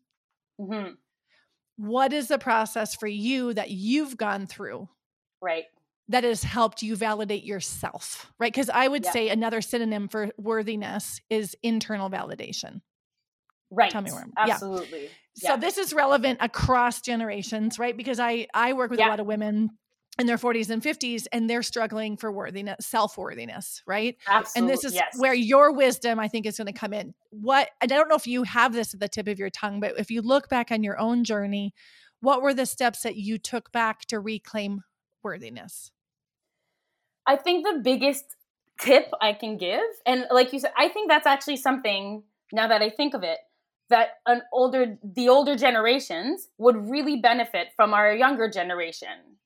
[0.61, 0.93] mm-hmm.
[1.77, 4.89] what is the process for you that you've gone through
[5.41, 5.65] right
[6.11, 8.53] that has helped you validate yourself, right?
[8.53, 9.13] Because I would yeah.
[9.13, 12.81] say another synonym for worthiness is internal validation.
[13.71, 13.93] Right.
[13.93, 14.33] Tell me where I'm.
[14.37, 15.09] Absolutely.
[15.41, 15.55] Yeah.
[15.55, 17.97] So this is relevant across generations, right?
[17.97, 19.09] Because I I work with yeah.
[19.09, 19.71] a lot of women
[20.19, 24.17] in their 40s and 50s and they're struggling for worthiness, self-worthiness, right?
[24.29, 24.61] Absolutely.
[24.61, 25.15] And this is yes.
[25.17, 27.15] where your wisdom I think is going to come in.
[27.31, 29.97] What I don't know if you have this at the tip of your tongue, but
[29.97, 31.73] if you look back on your own journey,
[32.21, 34.83] what were the steps that you took back to reclaim
[35.23, 35.93] worthiness?
[37.31, 38.25] I think the biggest
[38.81, 42.83] tip I can give, and like you said, I think that's actually something now that
[42.83, 43.39] I think of it,
[43.89, 49.39] that an older the older generations would really benefit from our younger generation.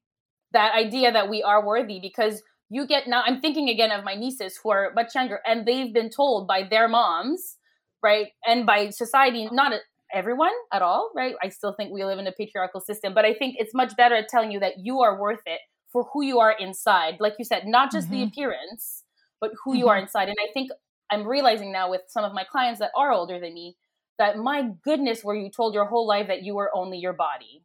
[0.53, 4.15] That idea that we are worthy because you get now I'm thinking again of my
[4.15, 7.59] nieces who are much younger and they've been told by their moms,
[8.03, 8.29] right?
[8.47, 9.73] And by society, not
[10.11, 11.35] everyone at all, right?
[11.43, 14.15] I still think we live in a patriarchal system, but I think it's much better
[14.15, 15.61] at telling you that you are worth it
[15.95, 17.19] for who you are inside.
[17.21, 18.17] Like you said, not just mm-hmm.
[18.17, 19.05] the appearance,
[19.41, 19.79] but who mm-hmm.
[19.79, 20.03] you are mm-hmm.
[20.03, 20.29] inside.
[20.29, 20.71] And I think
[21.09, 23.77] I'm realizing now with some of my clients that are older than me
[24.19, 27.63] that my goodness, were you told your whole life that you were only your body.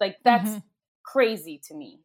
[0.00, 0.58] Like that's mm-hmm.
[1.04, 1.98] crazy to me.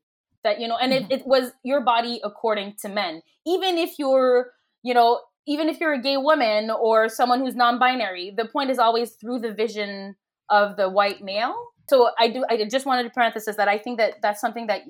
[0.43, 1.11] That, you know, and it, mm-hmm.
[1.11, 3.21] it was your body according to men.
[3.45, 4.51] Even if you're,
[4.81, 8.79] you know, even if you're a gay woman or someone who's non-binary, the point is
[8.79, 10.15] always through the vision
[10.49, 11.55] of the white male.
[11.89, 12.45] So I do.
[12.49, 14.81] I just wanted to parenthesis that I think that that's something that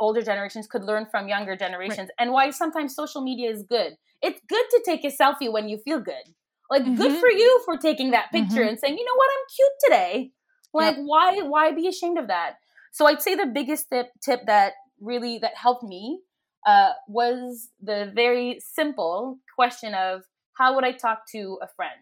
[0.00, 2.10] older generations could learn from younger generations right.
[2.18, 3.96] and why sometimes social media is good.
[4.22, 6.34] It's good to take a selfie when you feel good.
[6.70, 6.96] Like mm-hmm.
[6.96, 8.68] good for you for taking that picture mm-hmm.
[8.68, 9.30] and saying, "You know what?
[9.30, 10.32] I'm cute today."
[10.72, 11.04] Like yep.
[11.04, 12.54] why why be ashamed of that?
[12.92, 16.20] So I'd say the biggest tip tip that really that helped me
[16.66, 20.22] uh, was the very simple question of
[20.54, 21.92] how would I talk to a friend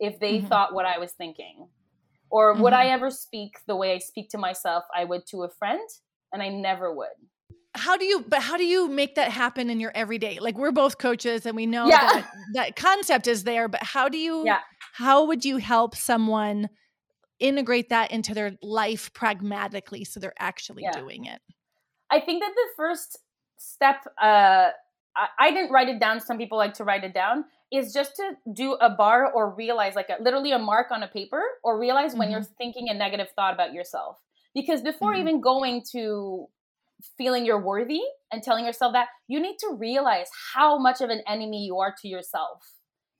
[0.00, 0.48] if they mm-hmm.
[0.48, 1.68] thought what I was thinking?
[2.28, 2.94] Or would I mm-hmm.
[2.94, 5.88] ever speak the way I speak to myself I would to a friend?
[6.32, 7.08] And I never would.
[7.74, 10.38] How do you but how do you make that happen in your everyday?
[10.38, 12.00] Like we're both coaches and we know yeah.
[12.00, 14.60] that that concept is there, but how do you yeah.
[14.94, 16.70] how would you help someone
[17.38, 20.92] integrate that into their life pragmatically so they're actually yeah.
[20.92, 21.40] doing it?
[22.10, 23.18] I think that the first
[23.58, 24.70] step uh
[25.14, 26.20] I, I didn't write it down.
[26.20, 29.94] Some people like to write it down is just to do a bar or realize
[29.94, 32.20] like a, literally a mark on a paper or realize mm-hmm.
[32.20, 34.18] when you're thinking a negative thought about yourself
[34.56, 35.20] because before mm-hmm.
[35.28, 36.48] even going to
[37.18, 38.00] feeling you're worthy
[38.32, 41.94] and telling yourself that, you need to realize how much of an enemy you are
[42.02, 42.58] to yourself.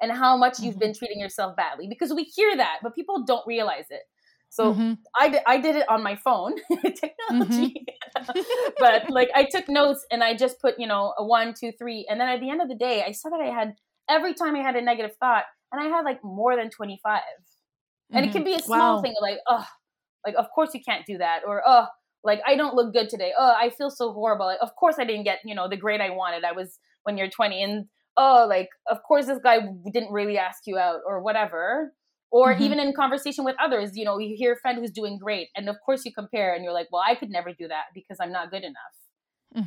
[0.02, 0.80] and how much you've Mhm.
[0.84, 4.02] been treating yourself badly because we hear that but people don't realize it
[4.50, 4.98] so Mhm.
[5.22, 6.52] I, I did it on my phone
[7.02, 7.86] technology
[8.78, 12.06] but like i took notes and i just put you know a one two three
[12.10, 13.74] and then at the end of the day i saw that i had
[14.10, 17.22] every time i had a negative thought and i had like more than 25
[18.12, 18.32] and it Mhm.
[18.32, 19.02] can be a small Wow.
[19.02, 19.66] thing like oh
[20.24, 21.86] like of course you can't do that or oh
[22.24, 25.04] like i don't look good today oh i feel so horrible like, of course i
[25.04, 27.86] didn't get you know the grade i wanted i was when you're 20 and
[28.16, 29.58] oh like of course this guy
[29.92, 31.92] didn't really ask you out or whatever
[32.32, 32.60] or Mhm.
[32.60, 35.68] even in conversation with others you know you hear a friend who's doing great and
[35.68, 38.32] of course you compare and you're like well i could never do that because i'm
[38.32, 38.96] not good enough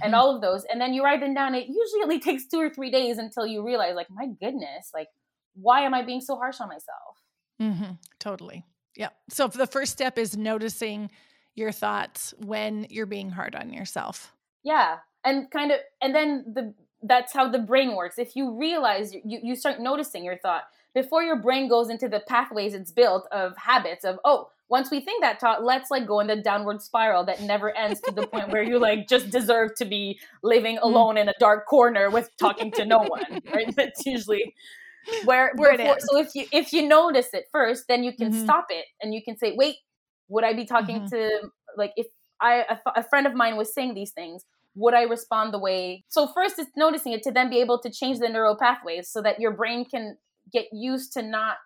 [0.04, 0.18] and Mhm.
[0.18, 2.70] all of those and then you write them down it usually only takes two or
[2.70, 5.08] three days until you realize like my goodness like
[5.56, 7.16] why am i being so harsh on myself
[7.62, 7.94] Mm-hmm.
[8.20, 8.64] Totally.
[8.96, 9.10] Yeah.
[9.30, 11.10] So the first step is noticing
[11.56, 14.34] your thoughts when you're being hard on yourself.
[14.64, 16.74] yeah and kind of and then the
[17.04, 20.64] that's how the brain works if you realize you, you start noticing your thought
[20.94, 25.00] before your brain goes into the pathways it's built of habits of oh once we
[25.02, 28.26] think that thought let's like go in the downward spiral that never ends to the
[28.28, 30.84] point where you like just deserve to be living Mm.
[30.84, 34.54] alone in a dark corner with talking to no one right that's usually
[35.26, 38.32] where, Where it before- so if you if you notice it first then you can
[38.32, 38.44] Mhm.
[38.44, 39.76] stop it and you can say wait
[40.28, 41.10] would i be talking Mhm.
[41.10, 42.08] to like if
[42.42, 44.44] i a, friend of mine was saying these things
[44.76, 47.90] would i respond the way so first it's noticing it to then be able to
[47.90, 50.18] change the neural pathways so that your brain can
[50.52, 51.58] get used to not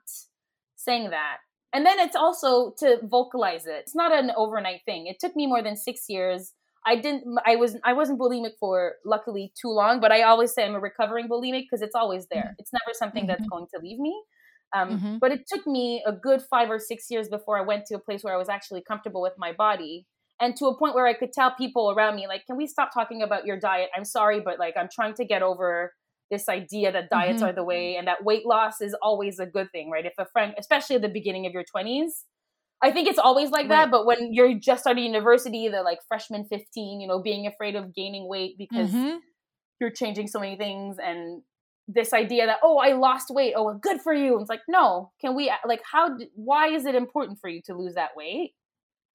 [0.75, 1.37] saying that
[1.73, 5.45] and then it's also to vocalize it it's not an overnight thing it took me
[5.47, 6.53] more than six years
[6.85, 10.65] i didn't i was i wasn't bulimic for luckily too long but i always say
[10.65, 13.49] i'm a recovering bulimic because it's always there it's never something that's Mhm.
[13.51, 14.23] going to leave me
[14.75, 15.21] um, Mhm.
[15.21, 17.99] but it took me a good five or six years before i went to a
[17.99, 20.05] place where i was actually comfortable with my body
[20.41, 22.89] and to a point where i could tell people around me like can we stop
[22.93, 25.93] talking about your diet i'm sorry but like i'm trying to get over
[26.31, 27.43] this idea that diets Mhm.
[27.43, 30.25] are the way and that weight loss is always a good thing right if a
[30.25, 32.25] friend especially at the beginning of your 20s
[32.83, 36.45] i think it's always like that but when you're just starting university the like freshman
[36.45, 39.19] 15 you know being afraid of gaining weight because Mhm.
[39.79, 41.43] you're changing so many things and
[41.87, 43.53] this idea that oh i lost weight.
[43.57, 44.33] Oh well, good for you.
[44.33, 45.11] And it's like no.
[45.21, 48.53] Can we like how why is it important for you to lose that weight?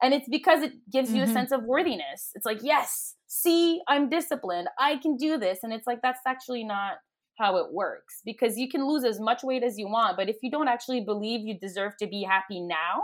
[0.03, 1.29] And it's because it gives you Mhm.
[1.31, 2.31] a sense of worthiness.
[2.35, 3.17] It's like yes.
[3.27, 4.69] See i'm disciplined.
[4.79, 5.61] I can do this.
[5.63, 6.95] And it's like that's actually not
[7.39, 10.37] how it works because you can lose as much weight as you want but if
[10.43, 13.03] you don't actually believe you deserve to be happy now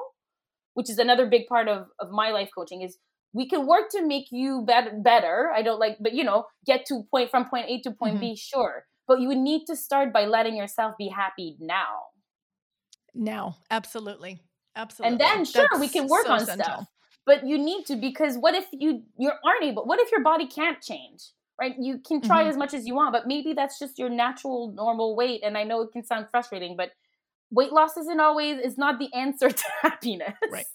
[0.75, 2.99] which is another big part of, of my life coaching is
[3.33, 6.85] we can work to make you better better i don't like but you know get
[6.87, 10.13] to point from point a to point b sure but you would need to start
[10.13, 12.01] by letting yourself be happy now
[13.15, 14.41] Now, absolutely.
[14.77, 15.19] Absolutely.
[15.19, 16.47] and then sure we can work so on essential.
[16.47, 16.89] stuff
[17.27, 20.47] but you need to because what if you you aren't able what if your body
[20.47, 22.49] can't change right you can try Mhm.
[22.49, 25.63] as much as you want but maybe that's just your natural normal weight and i
[25.65, 26.91] know it can sound frustrating but
[27.51, 30.67] weight loss isn't always is not the answer to happiness Right.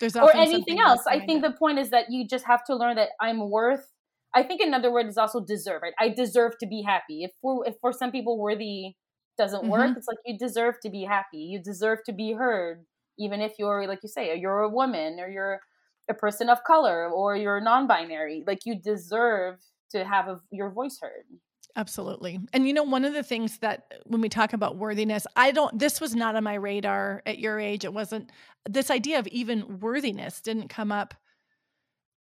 [0.00, 1.02] There's or anything else.
[1.06, 3.92] I think the point is that you just have to learn that I'm worth.
[4.34, 5.82] I think another word is also deserve.
[5.82, 5.94] Right?
[6.00, 7.22] I deserve to be happy.
[7.24, 8.96] If for if for some people worthy
[9.38, 9.96] doesn't work, Mhm.
[9.96, 11.38] it's like you deserve to be happy.
[11.38, 12.84] You deserve to be heard,
[13.18, 15.60] even if you're like you say you're a woman or you're
[16.10, 18.42] a person of color or you're non-binary.
[18.46, 19.60] Like you deserve
[19.92, 21.24] to have a, your voice heard.
[21.76, 22.38] Absolutely.
[22.52, 25.76] And you know, one of the things that when we talk about worthiness, I don't,
[25.76, 27.84] this was not on my radar at your age.
[27.84, 28.30] It wasn't,
[28.68, 31.14] this idea of even worthiness didn't come up.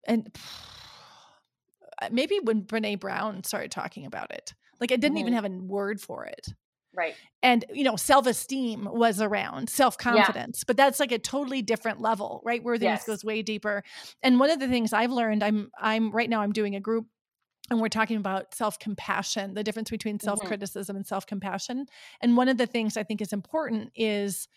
[0.07, 0.33] And
[2.11, 5.33] maybe when Brene Brown started talking about it, like I didn't even Mhm.
[5.33, 6.47] have a word for it.
[6.93, 7.17] Right.
[7.43, 12.01] And, you know, self esteem was around, self confidence, but that's like a totally different
[12.01, 12.63] level, right?
[12.63, 13.05] Worthiness Yes.
[13.05, 13.83] goes way deeper.
[14.23, 17.07] And one of the things I've learned, I'm, I'm right now, I'm doing a group
[17.69, 20.25] and we're talking about self compassion, the difference between Mm-hmm.
[20.25, 21.85] self criticism and self compassion.
[22.21, 24.47] And one of the things I think is important is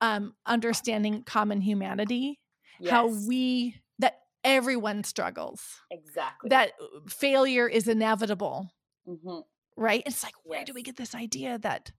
[0.00, 2.40] um, understanding common humanity,
[2.88, 8.70] how we, that everyone struggles, exactly that uh, failure is inevitable,
[9.06, 9.42] Mhm.
[9.76, 10.02] right?
[10.06, 11.90] It's like, where do we get this idea that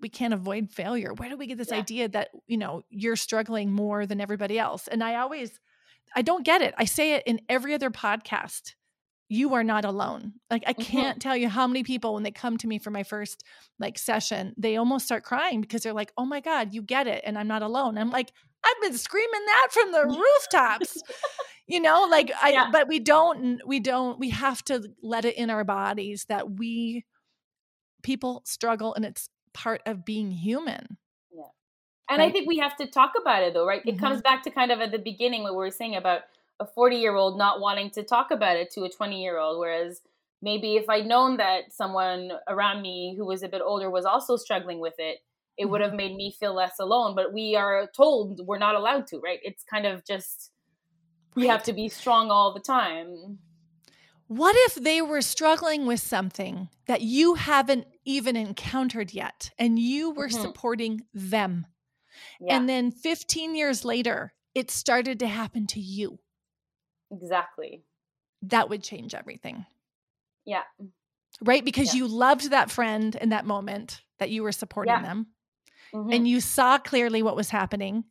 [0.00, 1.12] we can't avoid failure?
[1.14, 1.76] Where do we get this Yeah.
[1.78, 4.88] idea that, you know, you're struggling more than everybody else?
[4.88, 5.60] And I always,
[6.16, 6.74] I don't get it.
[6.78, 8.74] I say it in every other podcast.
[9.28, 10.34] You are not alone.
[10.50, 10.84] Like I Mhm.
[10.84, 13.42] can't tell you how many people when they come to me for my first
[13.78, 17.22] like session, they almost start crying because they're like, "Oh my god, you get it
[17.26, 18.32] and I'm not alone." I'm like,
[18.64, 21.02] "I've been screaming that from the rooftops."
[21.66, 22.70] you know, like I Yeah.
[22.70, 27.04] but we don't we don't we have to let it in our bodies that we
[28.02, 30.98] people struggle and it's part of being human.
[31.32, 31.44] Yeah.
[32.10, 33.82] And I think we have to talk about it though, right?
[33.86, 36.22] It comes back to kind of at the beginning what we were saying about
[36.60, 39.58] a 40 year old not wanting to talk about it to a 20 year old,
[39.58, 40.00] whereas
[40.42, 44.36] maybe if I'd known that someone around me who was a bit older was also
[44.36, 45.18] struggling with it,
[45.56, 45.96] it would have mm-hmm.
[45.98, 47.14] made me feel less alone.
[47.14, 49.40] But we are told we're not allowed to, right?
[49.42, 50.50] It's kind of just
[51.34, 53.38] we have to be strong all the time.
[54.26, 60.10] What if they were struggling with something that you haven't even encountered yet and you
[60.10, 60.40] were mm-hmm.
[60.40, 61.66] supporting them?
[62.40, 62.56] Yeah.
[62.56, 66.18] And then 15 years later, it started to happen to you.
[67.22, 67.82] Exactly.
[68.42, 69.66] That would change everything.
[70.44, 70.62] Yeah.
[71.40, 71.64] Right?
[71.64, 71.98] Because yeah.
[71.98, 75.02] you loved that friend in that moment that you were supporting yeah.
[75.02, 75.26] them.
[75.94, 76.12] Mm-hmm.
[76.12, 78.04] And you saw clearly what was happening.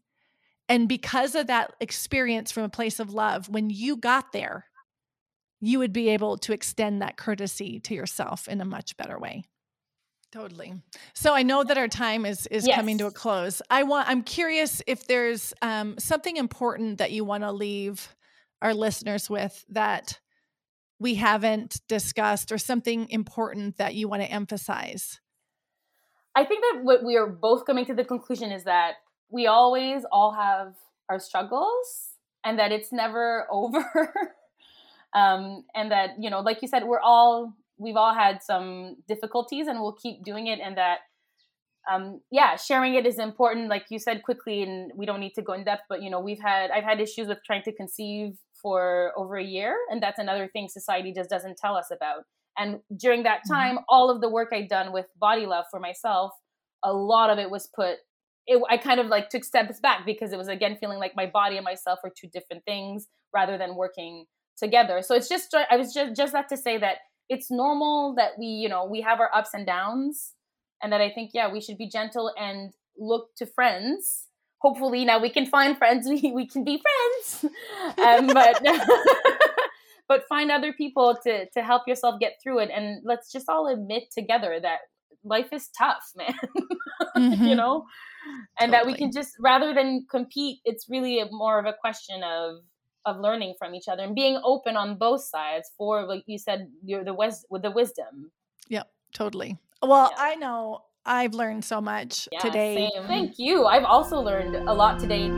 [0.69, 4.65] And because of that experience from a place of love, when you got there,
[5.59, 9.43] you would be able to extend that courtesy to yourself in a much better way.
[10.31, 10.73] Totally.
[11.13, 12.75] So I know that our time is is yes.
[12.75, 13.61] coming to a close.
[13.69, 18.15] I want I'm curious if there's um, something important that you want to leave
[18.63, 20.19] our listeners with that
[20.99, 25.19] we haven't discussed or something important that you want to emphasize.
[26.35, 28.93] I think that what we are both coming to the conclusion is that
[29.29, 30.75] we always all have
[31.09, 32.13] our struggles
[32.45, 33.85] and that it's never over
[35.13, 39.67] um, and that you know like you said we're all we've all had some difficulties
[39.67, 40.99] and we'll keep doing it and that
[41.91, 45.41] um, yeah sharing it is important like you said quickly and we don't need to
[45.41, 48.37] go in depth but you know we've had i've had issues with trying to conceive
[48.63, 52.23] for over a year and that's another thing society just doesn't tell us about
[52.57, 53.53] and during that mm-hmm.
[53.53, 53.85] time mm-hmm.
[53.89, 56.31] all of the work i'd done with body love for myself
[56.83, 57.97] a lot of it was put
[58.45, 61.25] it, I kind of like took steps back because it was again feeling like my
[61.25, 64.25] body and myself were two different things rather than working
[64.57, 65.01] together.
[65.01, 66.97] So it's just I was just just that to say that
[67.29, 70.33] it's normal that we you know we have our ups and downs,
[70.81, 74.27] and that I think yeah we should be gentle and look to friends.
[74.63, 76.07] Hopefully now we can find friends.
[76.13, 77.45] We we can be friends,
[77.99, 78.65] um, but.
[80.07, 83.67] but find other people to to help yourself get through it and let's just all
[83.67, 84.79] admit together that
[85.23, 86.35] life is tough man
[87.15, 87.45] mm-hmm.
[87.45, 87.85] you know
[88.59, 88.71] and totally.
[88.71, 92.57] that we can just rather than compete it's really a, more of a question of
[93.05, 96.67] of learning from each other and being open on both sides for like you said
[96.83, 98.31] you're the wis- with the wisdom
[98.69, 98.83] yeah
[99.13, 100.23] totally well yeah.
[100.23, 103.07] i know i've learned so much yeah, today same.
[103.07, 105.29] thank you i've also learned a lot today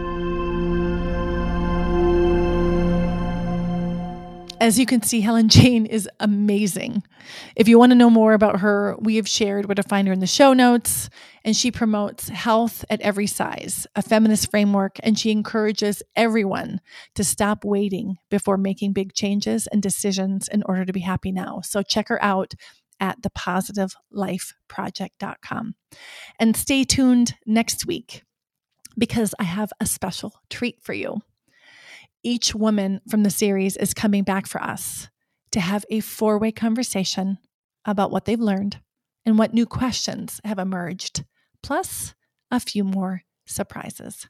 [4.61, 7.03] As you can see, Helene-Jane is amazing.
[7.55, 10.13] If you want to know more about her, we have shared where to find her
[10.13, 11.09] in the show notes.
[11.43, 16.79] And she promotes health at every size, a feminist framework, and she encourages everyone
[17.15, 21.61] to stop waiting before making big changes and decisions in order to be happy now.
[21.61, 22.55] So check her out
[22.99, 25.75] at thepositivelifeproject.com.
[26.39, 28.23] And stay tuned next week
[28.97, 31.21] because I have a special treat for you
[32.25, 35.07] each woman from the series is coming back for us
[35.51, 37.37] to have a four way conversation
[37.85, 38.81] about what they've learned
[39.25, 41.23] and what new questions have emerged,
[41.61, 42.15] plus
[42.49, 44.27] a few more surprises.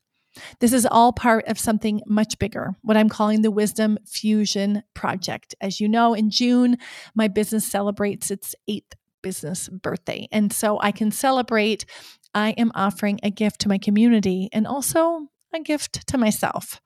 [0.60, 5.56] This is all part of something much bigger, what I'm calling the Wisdom Fusion Project.
[5.62, 6.78] As you know, in June,
[7.14, 10.28] my business celebrates its eighth business birthday.
[10.32, 11.86] And so I can celebrate,
[12.34, 16.80] I am offering a gift to my community and also a gift to myself.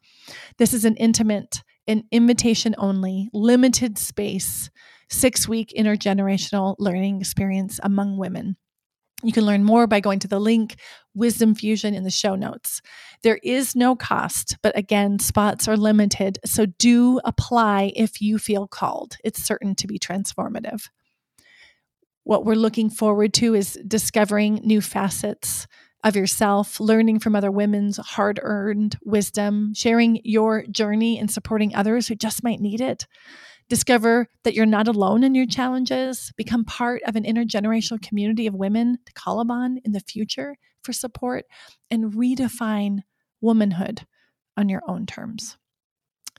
[0.57, 4.69] This is an intimate, an invitation only, limited space,
[5.09, 8.55] six week intergenerational learning experience among women.
[9.21, 10.77] You can learn more by going to the link
[11.13, 12.81] Wisdom Fusion in the show notes.
[13.21, 18.67] There is no cost, but again, spots are limited, so do apply if you feel
[18.67, 19.17] called.
[19.23, 20.87] It's certain to be transformative.
[22.23, 25.67] What we're looking forward to is discovering new facets
[26.03, 32.07] of yourself, learning from other women's hard earned wisdom, sharing your journey and supporting others
[32.07, 33.05] who just might need it.
[33.69, 36.33] Discover that you're not alone in your challenges.
[36.35, 40.91] Become part of an intergenerational community of women to call upon in the future for
[40.91, 41.45] support
[41.91, 43.01] and redefine
[43.41, 44.07] womanhood
[44.57, 45.57] on your own terms.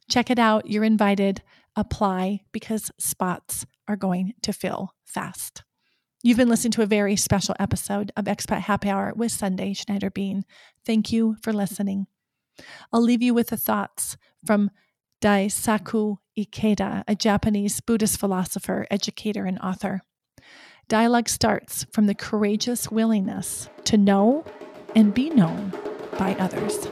[0.09, 0.68] Check it out.
[0.68, 1.43] You're invited.
[1.76, 5.62] Apply because spots are going to fill fast.
[6.22, 10.11] You've been listening to a very special episode of Expat Happy Hour with Sundae Schneider
[10.11, 10.45] Bean.
[10.85, 12.09] Thank you for listening.
[12.93, 14.70] I'll leave you with the thoughts from
[15.22, 20.01] Daisaku Ikeda, a Japanese Buddhist philosopher, educator, and author.
[20.88, 24.45] Dialogue starts from the courageous willingness to know
[24.95, 25.72] and be known
[26.18, 26.88] by others.